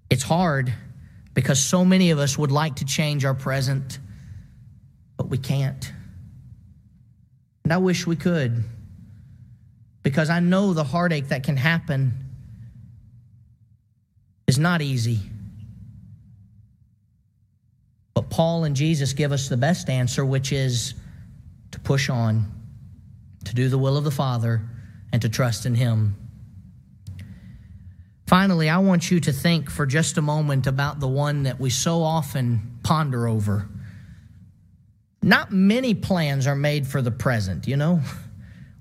It's 0.08 0.22
hard 0.22 0.72
because 1.34 1.58
so 1.58 1.84
many 1.84 2.10
of 2.10 2.18
us 2.18 2.38
would 2.38 2.52
like 2.52 2.76
to 2.76 2.86
change 2.86 3.26
our 3.26 3.34
present, 3.34 3.98
but 5.18 5.28
we 5.28 5.36
can't. 5.36 5.92
And 7.64 7.72
I 7.72 7.78
wish 7.78 8.06
we 8.06 8.16
could 8.16 8.64
because 10.02 10.30
I 10.30 10.40
know 10.40 10.72
the 10.72 10.84
heartache 10.84 11.28
that 11.28 11.44
can 11.44 11.56
happen 11.56 12.12
is 14.46 14.58
not 14.58 14.82
easy. 14.82 15.20
But 18.14 18.28
Paul 18.30 18.64
and 18.64 18.76
Jesus 18.76 19.12
give 19.12 19.32
us 19.32 19.48
the 19.48 19.56
best 19.56 19.88
answer, 19.88 20.24
which 20.24 20.52
is 20.52 20.94
to 21.70 21.80
push 21.80 22.10
on, 22.10 22.52
to 23.44 23.54
do 23.54 23.68
the 23.68 23.78
will 23.78 23.96
of 23.96 24.04
the 24.04 24.10
Father, 24.10 24.60
and 25.12 25.22
to 25.22 25.28
trust 25.28 25.64
in 25.64 25.74
Him. 25.74 26.16
Finally, 28.26 28.68
I 28.68 28.78
want 28.78 29.10
you 29.10 29.20
to 29.20 29.32
think 29.32 29.70
for 29.70 29.86
just 29.86 30.18
a 30.18 30.22
moment 30.22 30.66
about 30.66 31.00
the 31.00 31.08
one 31.08 31.44
that 31.44 31.60
we 31.60 31.70
so 31.70 32.02
often 32.02 32.78
ponder 32.82 33.28
over. 33.28 33.68
Not 35.22 35.52
many 35.52 35.94
plans 35.94 36.46
are 36.46 36.56
made 36.56 36.86
for 36.86 37.00
the 37.00 37.12
present, 37.12 37.68
you 37.68 37.76
know? 37.76 38.00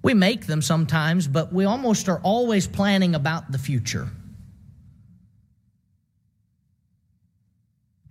We 0.04 0.16
make 0.16 0.48
them 0.48 0.64
sometimes, 0.64 1.28
but 1.28 1.54
we 1.54 1.66
almost 1.66 2.10
are 2.10 2.20
always 2.24 2.66
planning 2.68 3.14
about 3.14 3.52
the 3.52 3.60
future. 3.60 4.10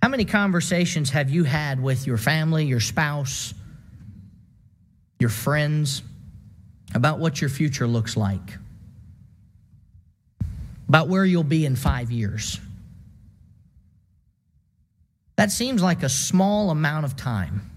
How 0.00 0.08
many 0.08 0.24
conversations 0.24 1.10
have 1.10 1.30
you 1.30 1.44
had 1.44 1.82
with 1.82 2.06
your 2.06 2.16
family, 2.16 2.64
your 2.64 2.80
spouse, 2.80 3.52
your 5.18 5.28
friends 5.28 6.02
about 6.94 7.18
what 7.18 7.40
your 7.40 7.50
future 7.50 7.86
looks 7.86 8.16
like? 8.16 8.58
About 10.88 11.08
where 11.08 11.24
you'll 11.24 11.42
be 11.42 11.66
in 11.66 11.76
five 11.76 12.10
years? 12.10 12.60
That 15.36 15.50
seems 15.50 15.82
like 15.82 16.02
a 16.02 16.08
small 16.08 16.70
amount 16.70 17.04
of 17.04 17.16
time, 17.16 17.69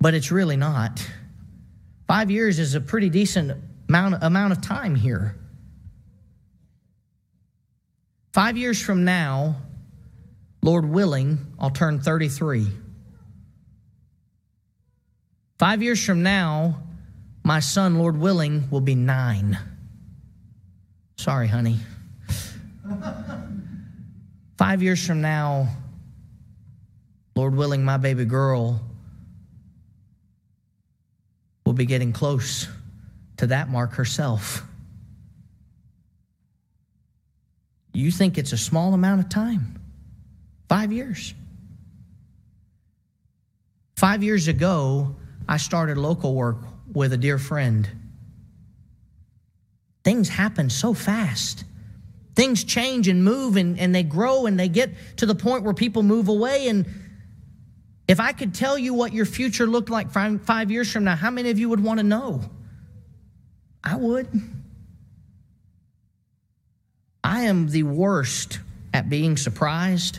but 0.00 0.14
it's 0.14 0.32
really 0.32 0.56
not. 0.56 1.06
Five 2.08 2.30
years 2.30 2.58
is 2.58 2.74
a 2.74 2.80
pretty 2.80 3.10
decent 3.10 3.52
amount, 3.88 4.22
amount 4.22 4.52
of 4.52 4.60
time 4.62 4.94
here. 4.94 5.36
Five 8.32 8.56
years 8.56 8.80
from 8.80 9.04
now, 9.04 9.56
Lord 10.62 10.88
willing, 10.88 11.38
I'll 11.58 11.70
turn 11.70 12.00
33. 12.00 12.66
Five 15.58 15.82
years 15.82 16.04
from 16.04 16.22
now, 16.22 16.82
my 17.44 17.60
son, 17.60 17.98
Lord 17.98 18.16
willing, 18.16 18.70
will 18.70 18.80
be 18.80 18.94
nine. 18.94 19.58
Sorry, 21.16 21.48
honey. 21.48 21.76
Five 24.56 24.82
years 24.82 25.06
from 25.06 25.20
now, 25.20 25.68
Lord 27.34 27.54
willing, 27.54 27.84
my 27.84 27.96
baby 27.98 28.24
girl 28.24 28.80
will 31.70 31.76
be 31.76 31.86
getting 31.86 32.12
close 32.12 32.66
to 33.36 33.46
that 33.46 33.68
mark 33.68 33.92
herself. 33.92 34.64
You 37.92 38.10
think 38.10 38.38
it's 38.38 38.52
a 38.52 38.58
small 38.58 38.92
amount 38.92 39.20
of 39.20 39.28
time? 39.28 39.80
Five 40.68 40.90
years. 40.90 41.32
Five 43.94 44.24
years 44.24 44.48
ago, 44.48 45.14
I 45.48 45.58
started 45.58 45.96
local 45.96 46.34
work 46.34 46.56
with 46.92 47.12
a 47.12 47.16
dear 47.16 47.38
friend. 47.38 47.88
Things 50.02 50.28
happen 50.28 50.70
so 50.70 50.92
fast. 50.92 51.62
Things 52.34 52.64
change 52.64 53.06
and 53.06 53.22
move 53.22 53.56
and, 53.56 53.78
and 53.78 53.94
they 53.94 54.02
grow 54.02 54.46
and 54.46 54.58
they 54.58 54.68
get 54.68 54.90
to 55.18 55.26
the 55.26 55.36
point 55.36 55.62
where 55.62 55.74
people 55.74 56.02
move 56.02 56.26
away. 56.26 56.66
And 56.66 56.84
if 58.10 58.18
I 58.18 58.32
could 58.32 58.52
tell 58.52 58.76
you 58.76 58.92
what 58.92 59.12
your 59.12 59.24
future 59.24 59.68
looked 59.68 59.88
like 59.88 60.10
five, 60.10 60.68
years 60.68 60.90
from 60.90 61.04
now, 61.04 61.14
how 61.14 61.30
many 61.30 61.48
of 61.50 61.60
you 61.60 61.68
would 61.68 61.78
want 61.78 62.00
to 62.00 62.02
know? 62.02 62.42
I 63.84 63.94
would. 63.94 64.26
I 67.22 67.42
am 67.42 67.68
the 67.68 67.84
worst 67.84 68.58
at 68.92 69.08
being 69.08 69.36
surprised. 69.36 70.18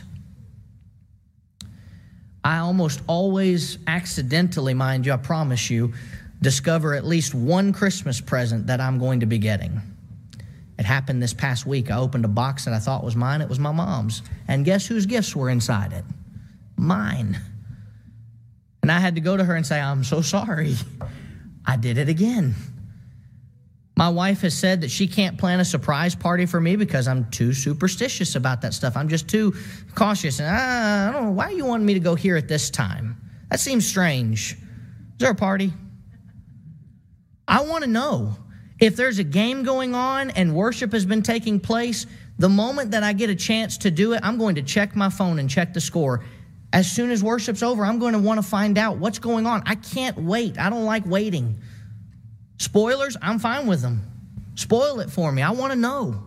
I 2.42 2.60
almost 2.60 3.02
always 3.06 3.76
accidentally, 3.86 4.72
mind 4.72 5.04
you, 5.04 5.12
I 5.12 5.18
promise 5.18 5.68
you, 5.68 5.92
discover 6.40 6.94
at 6.94 7.04
least 7.04 7.34
one 7.34 7.74
Christmas 7.74 8.22
present 8.22 8.68
that 8.68 8.80
I'm 8.80 8.98
going 8.98 9.20
to 9.20 9.26
be 9.26 9.36
getting. 9.36 9.82
It 10.78 10.86
happened 10.86 11.22
this 11.22 11.34
past 11.34 11.66
week. 11.66 11.90
I 11.90 11.98
opened 11.98 12.24
a 12.24 12.28
box 12.28 12.64
that 12.64 12.72
I 12.72 12.78
thought 12.78 13.04
was 13.04 13.16
mine. 13.16 13.42
It 13.42 13.50
was 13.50 13.58
my 13.58 13.70
mom's. 13.70 14.22
And 14.48 14.64
guess 14.64 14.86
whose 14.86 15.04
gifts 15.04 15.36
were 15.36 15.50
inside 15.50 15.92
it? 15.92 16.06
Mine. 16.78 17.38
And 18.82 18.90
I 18.90 18.98
had 18.98 19.14
to 19.14 19.20
go 19.20 19.36
to 19.36 19.44
her 19.44 19.54
and 19.54 19.64
say, 19.64 19.80
I'm 19.80 20.02
so 20.02 20.22
sorry. 20.22 20.74
I 21.64 21.76
did 21.76 21.98
it 21.98 22.08
again. 22.08 22.54
My 23.96 24.08
wife 24.08 24.40
has 24.40 24.54
said 24.54 24.80
that 24.80 24.90
she 24.90 25.06
can't 25.06 25.38
plan 25.38 25.60
a 25.60 25.64
surprise 25.64 26.14
party 26.14 26.46
for 26.46 26.60
me 26.60 26.76
because 26.76 27.06
I'm 27.06 27.30
too 27.30 27.52
superstitious 27.52 28.34
about 28.34 28.62
that 28.62 28.74
stuff. 28.74 28.96
I'm 28.96 29.08
just 29.08 29.28
too 29.28 29.54
cautious. 29.94 30.40
And 30.40 30.48
I, 30.48 31.08
I 31.08 31.12
don't 31.12 31.24
know, 31.24 31.30
why 31.30 31.50
you 31.50 31.64
want 31.64 31.84
me 31.84 31.94
to 31.94 32.00
go 32.00 32.14
here 32.14 32.36
at 32.36 32.48
this 32.48 32.70
time? 32.70 33.16
That 33.50 33.60
seems 33.60 33.86
strange. 33.86 34.54
Is 34.54 34.58
there 35.18 35.30
a 35.30 35.34
party? 35.34 35.72
I 37.46 37.64
want 37.64 37.84
to 37.84 37.90
know 37.90 38.34
if 38.80 38.96
there's 38.96 39.18
a 39.18 39.24
game 39.24 39.62
going 39.62 39.94
on 39.94 40.30
and 40.30 40.56
worship 40.56 40.92
has 40.92 41.04
been 41.04 41.22
taking 41.22 41.60
place. 41.60 42.06
The 42.38 42.48
moment 42.48 42.92
that 42.92 43.04
I 43.04 43.12
get 43.12 43.30
a 43.30 43.34
chance 43.36 43.78
to 43.78 43.90
do 43.90 44.14
it, 44.14 44.20
I'm 44.24 44.38
going 44.38 44.54
to 44.54 44.62
check 44.62 44.96
my 44.96 45.10
phone 45.10 45.38
and 45.38 45.48
check 45.48 45.74
the 45.74 45.80
score. 45.80 46.24
As 46.72 46.90
soon 46.90 47.10
as 47.10 47.22
worship's 47.22 47.62
over, 47.62 47.84
I'm 47.84 47.98
going 47.98 48.14
to 48.14 48.18
want 48.18 48.42
to 48.42 48.48
find 48.48 48.78
out 48.78 48.96
what's 48.96 49.18
going 49.18 49.46
on. 49.46 49.62
I 49.66 49.74
can't 49.74 50.16
wait. 50.16 50.58
I 50.58 50.70
don't 50.70 50.84
like 50.84 51.04
waiting. 51.04 51.60
Spoilers, 52.56 53.16
I'm 53.20 53.38
fine 53.38 53.66
with 53.66 53.82
them. 53.82 54.02
Spoil 54.54 55.00
it 55.00 55.10
for 55.10 55.30
me. 55.30 55.42
I 55.42 55.50
want 55.50 55.72
to 55.72 55.78
know. 55.78 56.22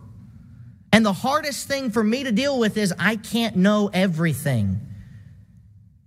And 0.91 1.05
the 1.05 1.13
hardest 1.13 1.67
thing 1.67 1.89
for 1.89 2.03
me 2.03 2.23
to 2.23 2.31
deal 2.31 2.59
with 2.59 2.77
is 2.77 2.93
I 2.99 3.15
can't 3.15 3.55
know 3.55 3.89
everything. 3.91 4.79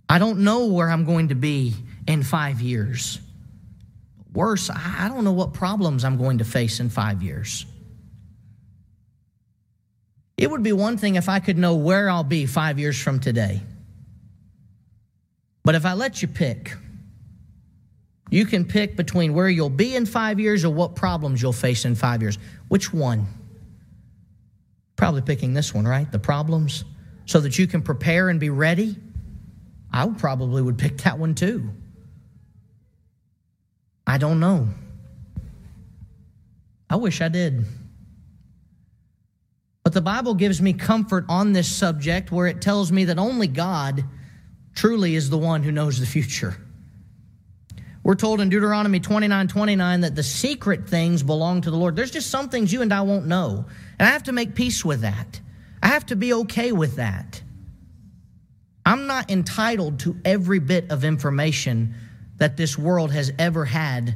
I 0.07 0.19
don't 0.19 0.39
know 0.39 0.67
where 0.67 0.89
I'm 0.89 1.05
going 1.05 1.27
to 1.27 1.35
be 1.35 1.75
in 2.07 2.23
five 2.23 2.61
years. 2.61 3.19
Worse, 4.33 4.69
I 4.69 5.09
don't 5.09 5.23
know 5.23 5.31
what 5.31 5.53
problems 5.53 6.05
I'm 6.05 6.17
going 6.17 6.37
to 6.37 6.45
face 6.45 6.79
in 6.79 6.89
five 6.89 7.21
years. 7.21 7.65
It 10.37 10.49
would 10.49 10.63
be 10.63 10.71
one 10.71 10.97
thing 10.97 11.15
if 11.15 11.27
I 11.27 11.39
could 11.39 11.57
know 11.57 11.75
where 11.75 12.09
I'll 12.09 12.23
be 12.23 12.45
five 12.45 12.79
years 12.79 12.99
from 12.99 13.19
today. 13.19 13.61
But 15.69 15.75
if 15.75 15.85
I 15.85 15.93
let 15.93 16.23
you 16.23 16.27
pick, 16.27 16.73
you 18.31 18.47
can 18.47 18.65
pick 18.65 18.95
between 18.95 19.35
where 19.35 19.47
you'll 19.47 19.69
be 19.69 19.95
in 19.95 20.07
five 20.07 20.39
years 20.39 20.65
or 20.65 20.73
what 20.73 20.95
problems 20.95 21.43
you'll 21.43 21.53
face 21.53 21.85
in 21.85 21.93
five 21.93 22.23
years. 22.23 22.39
Which 22.69 22.91
one? 22.91 23.27
Probably 24.95 25.21
picking 25.21 25.53
this 25.53 25.71
one, 25.71 25.87
right? 25.87 26.11
The 26.11 26.17
problems, 26.17 26.85
so 27.27 27.39
that 27.41 27.59
you 27.59 27.67
can 27.67 27.83
prepare 27.83 28.29
and 28.29 28.39
be 28.39 28.49
ready. 28.49 28.95
I 29.93 30.07
probably 30.07 30.63
would 30.63 30.79
pick 30.79 30.97
that 31.03 31.19
one 31.19 31.35
too. 31.35 31.69
I 34.07 34.17
don't 34.17 34.39
know. 34.39 34.69
I 36.89 36.95
wish 36.95 37.21
I 37.21 37.27
did. 37.27 37.63
But 39.83 39.93
the 39.93 40.01
Bible 40.01 40.33
gives 40.33 40.63
me 40.63 40.73
comfort 40.73 41.25
on 41.29 41.53
this 41.53 41.67
subject 41.67 42.31
where 42.31 42.47
it 42.47 42.59
tells 42.59 42.91
me 42.91 43.05
that 43.05 43.19
only 43.19 43.45
God 43.45 44.03
truly 44.75 45.15
is 45.15 45.29
the 45.29 45.37
one 45.37 45.63
who 45.63 45.71
knows 45.71 45.99
the 45.99 46.05
future. 46.05 46.57
We're 48.03 48.15
told 48.15 48.41
in 48.41 48.49
Deuteronomy 48.49 48.99
29 48.99 49.47
29 49.47 50.01
that 50.01 50.15
the 50.15 50.23
secret 50.23 50.87
things 50.87 51.21
belong 51.21 51.61
to 51.61 51.71
the 51.71 51.77
Lord. 51.77 51.95
There's 51.95 52.11
just 52.11 52.29
some 52.29 52.49
things 52.49 52.71
you 52.71 52.81
and 52.81 52.93
I 52.93 53.01
won't 53.01 53.27
know. 53.27 53.65
And 53.99 54.07
I 54.07 54.11
have 54.11 54.23
to 54.23 54.31
make 54.31 54.55
peace 54.55 54.83
with 54.83 55.01
that. 55.01 55.39
I 55.83 55.89
have 55.89 56.05
to 56.07 56.15
be 56.15 56.33
okay 56.33 56.71
with 56.71 56.95
that. 56.95 57.41
I'm 58.85 59.05
not 59.05 59.29
entitled 59.29 59.99
to 59.99 60.17
every 60.25 60.59
bit 60.59 60.89
of 60.89 61.03
information 61.03 61.93
that 62.37 62.57
this 62.57 62.77
world 62.77 63.11
has 63.11 63.31
ever 63.37 63.65
had 63.65 64.15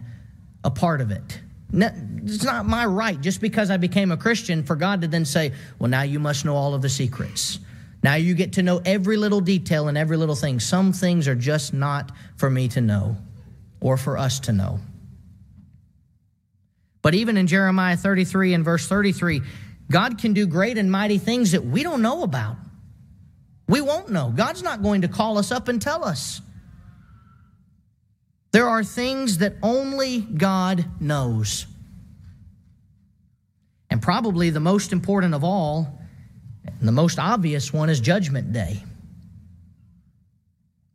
a 0.64 0.72
part 0.72 1.02
of 1.02 1.12
it. 1.12 1.42
It's 1.74 2.44
not 2.44 2.66
my 2.66 2.86
right 2.86 3.20
just 3.20 3.42
because 3.42 3.70
I 3.70 3.78
became 3.78 4.12
a 4.12 4.18
Christian 4.18 4.64
for 4.64 4.76
God 4.76 5.02
to 5.02 5.08
then 5.08 5.26
say, 5.26 5.54
well, 5.78 5.90
now 5.90 6.04
you 6.04 6.20
must 6.20 6.46
know 6.46 6.56
all 6.56 6.74
of 6.74 6.82
the 6.82 6.90
secrets. 6.90 7.60
Now 8.04 8.16
you 8.16 8.36
get 8.36 8.54
to 8.54 8.64
know 8.64 8.82
every 8.86 9.16
little 9.16 9.40
detail 9.40 9.88
and 9.88 9.98
every 9.98 10.18
little 10.18 10.36
thing. 10.36 10.60
Some 10.60 10.92
things 10.92 11.28
are 11.28 11.36
just 11.36 11.74
not 11.74 12.12
for 12.36 12.50
me 12.50 12.68
to 12.70 12.82
know 12.82 13.16
or 13.80 13.96
for 13.96 14.18
us 14.18 14.42
to 14.42 14.52
know. 14.52 14.80
But 17.02 17.16
even 17.16 17.38
in 17.38 17.48
Jeremiah 17.48 17.96
33 17.96 18.54
and 18.54 18.66
verse 18.66 18.88
33, 18.88 19.42
God 19.90 20.18
can 20.18 20.34
do 20.34 20.46
great 20.46 20.78
and 20.78 20.92
mighty 20.92 21.18
things 21.18 21.52
that 21.52 21.64
we 21.64 21.82
don't 21.82 22.02
know 22.02 22.24
about. 22.24 22.58
We 23.68 23.80
won't 23.80 24.10
know. 24.10 24.34
God's 24.36 24.64
not 24.64 24.82
going 24.82 25.02
to 25.02 25.08
call 25.08 25.38
us 25.38 25.52
up 25.52 25.70
and 25.70 25.82
tell 25.82 26.04
us. 26.04 26.42
There 28.52 28.68
are 28.68 28.84
things 28.84 29.40
that 29.40 29.56
only 29.64 30.20
God 30.20 30.86
knows. 31.00 31.66
And 33.90 34.02
probably 34.02 34.50
the 34.50 34.60
most 34.60 34.92
important 34.92 35.34
of 35.34 35.44
all, 35.44 36.03
and 36.66 36.88
the 36.88 36.92
most 36.92 37.20
obvious 37.20 37.74
one, 37.74 37.90
is 37.90 38.00
Judgment 38.00 38.54
Day. 38.54 38.84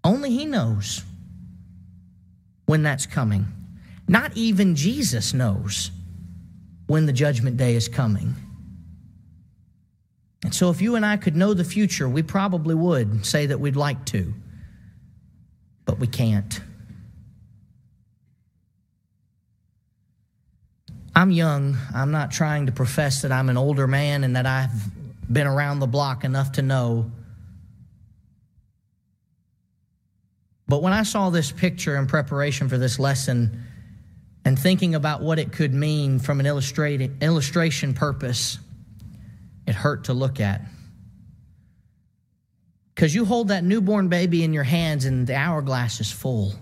Only 0.05 0.31
He 0.31 0.45
knows 0.45 1.03
when 2.67 2.83
that's 2.83 3.07
coming. 3.07 3.47
Not 4.07 4.37
even 4.37 4.75
Jesus 4.75 5.35
knows 5.35 5.91
when 6.87 7.07
the 7.07 7.13
judgment 7.13 7.59
day 7.59 7.75
is 7.75 7.89
coming. 7.89 8.35
And 10.45 10.55
so, 10.55 10.71
if 10.71 10.81
you 10.81 10.97
and 10.97 11.05
I 11.05 11.17
could 11.17 11.37
know 11.37 11.53
the 11.53 11.65
future, 11.65 12.09
we 12.09 12.23
probably 12.23 12.75
would 12.75 13.27
say 13.27 13.47
that 13.47 13.61
we'd 13.61 13.77
like 13.77 14.05
to, 14.07 14.33
but 15.85 15.99
we 15.99 16.07
can't. 16.07 16.61
I'm 21.15 21.31
young. 21.33 21.77
I'm 21.95 22.13
not 22.13 22.31
trying 22.31 22.67
to 22.67 22.73
profess 22.73 23.23
that 23.23 23.33
I'm 23.33 23.49
an 23.49 23.57
older 23.57 23.87
man 23.87 24.23
and 24.25 24.37
that 24.37 24.47
I've 24.47 24.71
been 25.31 25.47
around 25.47 25.81
the 25.81 25.87
block 25.87 26.25
enough 26.25 26.53
to 26.53 26.63
know 26.63 27.11
But 30.69 30.83
when 30.83 30.93
I 30.93 31.03
saw 31.03 31.31
this 31.31 31.51
picture 31.51 31.97
in 31.97 32.07
preparation 32.07 32.69
for 32.69 32.77
this 32.77 32.99
lesson 32.99 33.65
and 34.45 34.59
thinking 34.59 34.95
about 34.95 35.23
what 35.23 35.39
it 35.39 35.51
could 35.51 35.73
mean 35.73 36.19
from 36.19 36.41
an 36.41 36.47
illustration 36.47 37.95
purpose, 37.95 38.59
it 39.67 39.75
hurt 39.75 40.05
to 40.05 40.13
look 40.13 40.41
at. 40.41 40.61
Because 42.95 43.15
you 43.15 43.25
hold 43.25 43.49
that 43.49 43.65
newborn 43.65 44.09
baby 44.09 44.45
in 44.45 44.53
your 44.53 44.65
hands 44.65 45.07
and 45.07 45.27
the 45.27 45.35
hourglass 45.35 46.01
is 46.01 46.13
full. 46.13 46.53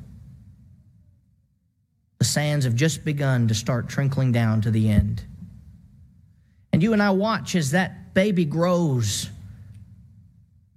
The 2.18 2.24
sands 2.24 2.64
have 2.64 2.74
just 2.74 3.04
begun 3.04 3.48
to 3.48 3.54
start 3.54 3.88
trickling 3.88 4.32
down 4.32 4.60
to 4.62 4.70
the 4.70 4.88
end. 4.88 5.24
And 6.72 6.82
you 6.82 6.92
and 6.92 7.02
I 7.02 7.10
watch 7.10 7.56
as 7.56 7.72
that 7.72 8.05
baby 8.16 8.46
grows, 8.46 9.28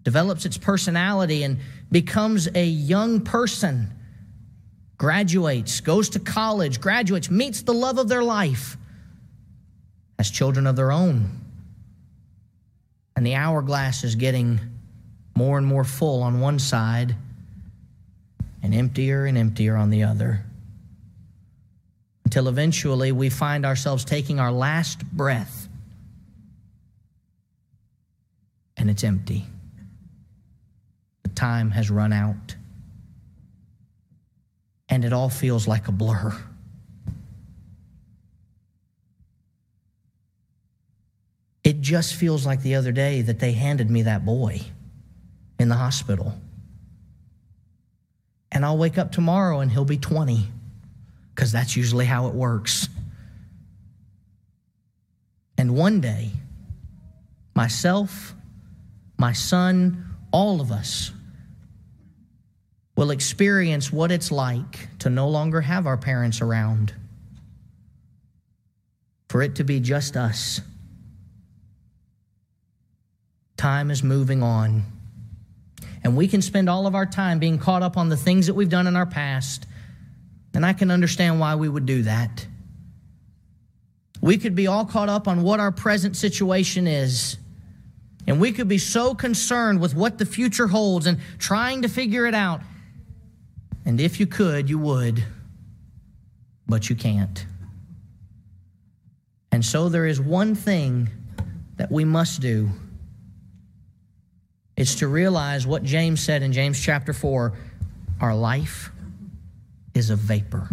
develops 0.03 0.45
its 0.45 0.57
personality, 0.57 1.43
and 1.43 1.57
becomes 1.89 2.49
a 2.53 2.65
young 2.65 3.21
person, 3.21 3.89
graduates, 4.97 5.79
goes 5.79 6.09
to 6.09 6.19
college, 6.19 6.81
graduates, 6.81 7.31
meets 7.31 7.61
the 7.61 7.73
love 7.73 7.97
of 7.97 8.09
their 8.09 8.21
life, 8.21 8.75
has 10.17 10.29
children 10.29 10.67
of 10.67 10.75
their 10.75 10.91
own. 10.91 11.31
And 13.15 13.25
the 13.25 13.35
hourglass 13.35 14.03
is 14.03 14.15
getting 14.15 14.59
more 15.33 15.57
and 15.57 15.65
more 15.65 15.85
full 15.85 16.21
on 16.21 16.41
one 16.41 16.59
side 16.59 17.15
and 18.61 18.75
emptier 18.75 19.25
and 19.25 19.37
emptier 19.37 19.77
on 19.77 19.91
the 19.91 20.03
other. 20.03 20.43
Until 22.25 22.49
eventually 22.49 23.13
we 23.13 23.29
find 23.29 23.65
ourselves 23.65 24.03
taking 24.03 24.41
our 24.41 24.51
last 24.51 25.05
breath 25.05 25.68
and 28.79 28.89
it's 28.89 29.03
empty 29.03 29.45
The 31.23 31.29
time 31.29 31.71
has 31.71 31.91
run 31.91 32.11
out. 32.13 32.55
And 34.87 35.05
it 35.05 35.13
all 35.13 35.29
feels 35.29 35.67
like 35.67 35.87
a 35.87 35.91
blur. 35.91 36.35
It 41.63 41.81
just 41.81 42.15
feels 42.15 42.45
like 42.45 42.63
the 42.63 42.75
other 42.75 42.91
day 42.91 43.21
that 43.21 43.39
they 43.39 43.51
handed 43.51 43.91
me 43.91 44.03
that 44.03 44.25
boy 44.25 44.61
in 45.59 45.69
the 45.69 45.75
hospital. 45.75 46.33
And 48.51 48.65
I'll 48.65 48.77
wake 48.77 48.97
up 48.97 49.11
tomorrow 49.11 49.59
and 49.59 49.71
he'll 49.71 49.85
be 49.85 49.97
20, 49.97 50.47
because 51.35 51.51
that's 51.51 51.75
usually 51.75 52.05
how 52.05 52.27
it 52.27 52.33
works. 52.33 52.89
And 55.57 55.75
one 55.75 56.01
day, 56.01 56.31
myself, 57.53 58.33
my 59.19 59.33
son, 59.33 60.15
all 60.31 60.61
of 60.61 60.71
us 60.71 61.11
will 62.95 63.11
experience 63.11 63.91
what 63.93 64.11
it's 64.11 64.31
like 64.31 64.97
to 64.99 65.09
no 65.09 65.27
longer 65.29 65.61
have 65.61 65.85
our 65.85 65.97
parents 65.97 66.41
around, 66.41 66.93
for 69.27 69.41
it 69.41 69.55
to 69.55 69.63
be 69.63 69.79
just 69.79 70.17
us. 70.17 70.61
Time 73.57 73.91
is 73.91 74.01
moving 74.01 74.41
on. 74.41 74.83
And 76.01 76.15
we 76.15 76.29
can 76.29 76.41
spend 76.41 76.69
all 76.69 76.87
of 76.87 76.95
our 76.95 77.05
time 77.05 77.39
being 77.39 77.57
caught 77.57 77.83
up 77.83 77.97
on 77.97 78.07
the 78.07 78.15
things 78.15 78.47
that 78.47 78.53
we've 78.53 78.69
done 78.69 78.87
in 78.87 78.95
our 78.95 79.05
past. 79.05 79.65
And 80.53 80.65
I 80.65 80.71
can 80.71 80.91
understand 80.91 81.41
why 81.41 81.55
we 81.55 81.67
would 81.67 81.85
do 81.85 82.03
that. 82.03 82.47
We 84.21 84.37
could 84.37 84.55
be 84.55 84.67
all 84.67 84.85
caught 84.85 85.09
up 85.09 85.27
on 85.27 85.43
what 85.43 85.59
our 85.59 85.73
present 85.73 86.15
situation 86.15 86.87
is. 86.87 87.37
And 88.29 88.39
we 88.39 88.51
could 88.51 88.67
be 88.67 88.77
so 88.77 89.15
concerned 89.15 89.81
with 89.81 89.95
what 89.95 90.19
the 90.19 90.25
future 90.25 90.67
holds 90.67 91.07
and 91.07 91.17
trying 91.39 91.81
to 91.81 91.87
figure 91.87 92.27
it 92.27 92.35
out. 92.35 92.61
And 93.85 93.99
if 93.99 94.19
you 94.19 94.27
could, 94.27 94.69
you 94.69 94.77
would, 94.77 95.23
but 96.67 96.91
you 96.91 96.95
can't. 96.95 97.43
And 99.51 99.65
so 99.65 99.89
there 99.89 100.05
is 100.05 100.21
one 100.21 100.53
thing 100.53 101.09
that 101.77 101.91
we 101.91 102.05
must 102.05 102.39
do. 102.39 102.69
It's 104.77 104.95
to 104.95 105.07
realize 105.07 105.65
what 105.65 105.81
James 105.81 106.21
said 106.21 106.43
in 106.43 106.53
James 106.53 106.79
chapter 106.79 107.13
4 107.13 107.51
our 108.21 108.35
life 108.35 108.91
is 109.95 110.11
a 110.11 110.15
vapor. 110.15 110.69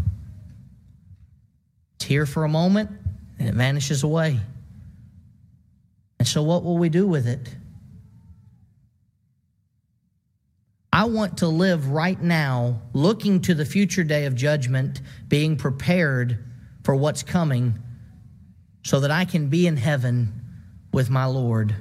It's 1.95 2.05
here 2.05 2.27
for 2.27 2.45
a 2.45 2.51
moment 2.51 2.91
and 3.39 3.49
it 3.49 3.55
vanishes 3.55 4.03
away. 4.03 4.41
And 6.27 6.33
so, 6.33 6.43
what 6.43 6.65
will 6.65 6.77
we 6.77 6.89
do 6.89 7.07
with 7.07 7.29
it? 7.29 7.55
I 10.93 11.05
want 11.05 11.39
to 11.39 11.47
live 11.47 11.91
right 11.91 12.21
now, 12.21 12.83
looking 12.93 13.43
to 13.43 13.55
the 13.55 13.65
future 13.65 14.03
day 14.03 14.25
of 14.25 14.35
judgment, 14.35 15.03
being 15.29 15.55
prepared 15.55 16.45
for 16.83 16.97
what's 16.97 17.23
coming, 17.23 17.79
so 18.83 18.99
that 18.99 19.13
I 19.13 19.25
can 19.25 19.51
be 19.51 19.69
in 19.69 19.77
heaven 19.77 20.33
with 20.93 21.11
my 21.11 21.27
Lord. 21.27 21.77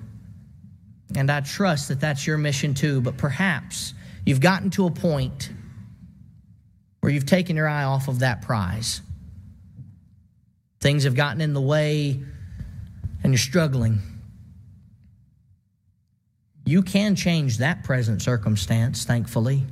And 1.15 1.31
I 1.31 1.41
trust 1.41 1.87
that 1.87 1.99
that's 1.99 2.27
your 2.27 2.37
mission 2.37 2.75
too, 2.75 3.01
but 3.01 3.17
perhaps 3.17 3.95
you've 4.27 4.41
gotten 4.41 4.69
to 4.71 4.85
a 4.85 4.91
point 4.91 5.49
where 6.99 7.11
you've 7.11 7.25
taken 7.25 7.55
your 7.55 7.67
eye 7.67 7.85
off 7.85 8.09
of 8.09 8.19
that 8.19 8.43
prize. 8.43 9.01
Things 10.81 11.05
have 11.05 11.15
gotten 11.15 11.41
in 11.41 11.53
the 11.53 11.61
way 11.61 12.19
and 13.23 13.33
you're 13.33 13.39
struggling. 13.39 14.03
You 16.65 16.81
can 16.81 17.15
change 17.15 17.59
that 17.59 17.83
present 17.83 18.21
circumstance, 18.21 19.05
thankfully. 19.05 19.63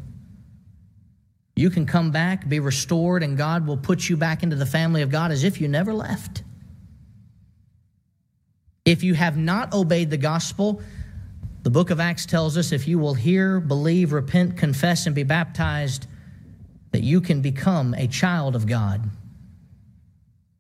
You 1.56 1.70
can 1.70 1.86
come 1.86 2.12
back, 2.12 2.48
be 2.48 2.60
restored, 2.60 3.24
and 3.24 3.38
God 3.38 3.68
will 3.68 3.78
put 3.78 4.08
you 4.08 4.16
back 4.16 4.44
into 4.44 4.56
the 4.56 4.66
family 4.66 5.02
of 5.02 5.10
God 5.10 5.32
as 5.32 5.44
if 5.44 5.60
you 5.60 5.68
never 5.68 5.94
left. 5.94 6.44
If 8.86 9.04
you 9.04 9.14
have 9.16 9.38
not 9.38 9.74
obeyed 9.74 10.10
the 10.10 10.18
gospel, 10.18 10.82
the 11.64 11.70
book 11.70 11.90
of 11.90 12.00
Acts 12.00 12.26
tells 12.26 12.58
us 12.58 12.72
if 12.72 12.88
you 12.88 13.00
will 13.00 13.14
hear, 13.14 13.60
believe, 13.60 14.12
repent, 14.12 14.58
confess, 14.58 15.06
and 15.06 15.16
be 15.16 15.24
baptized, 15.24 16.08
that 16.92 17.02
you 17.02 17.22
can 17.22 17.42
become 17.42 17.94
a 17.94 18.08
child 18.08 18.56
of 18.56 18.68
God. 18.68 19.10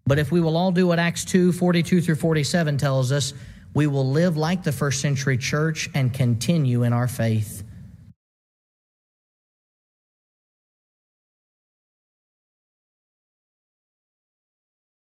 But 0.05 0.19
if 0.19 0.31
we 0.31 0.41
will 0.41 0.57
all 0.57 0.71
do 0.71 0.87
what 0.87 0.99
Acts 0.99 1.25
2 1.25 1.51
42 1.53 2.01
through 2.01 2.15
47 2.15 2.77
tells 2.77 3.11
us, 3.11 3.33
we 3.73 3.87
will 3.87 4.07
live 4.07 4.37
like 4.37 4.63
the 4.63 4.71
first 4.71 5.01
century 5.01 5.37
church 5.37 5.89
and 5.93 6.13
continue 6.13 6.83
in 6.83 6.93
our 6.93 7.07
faith. 7.07 7.63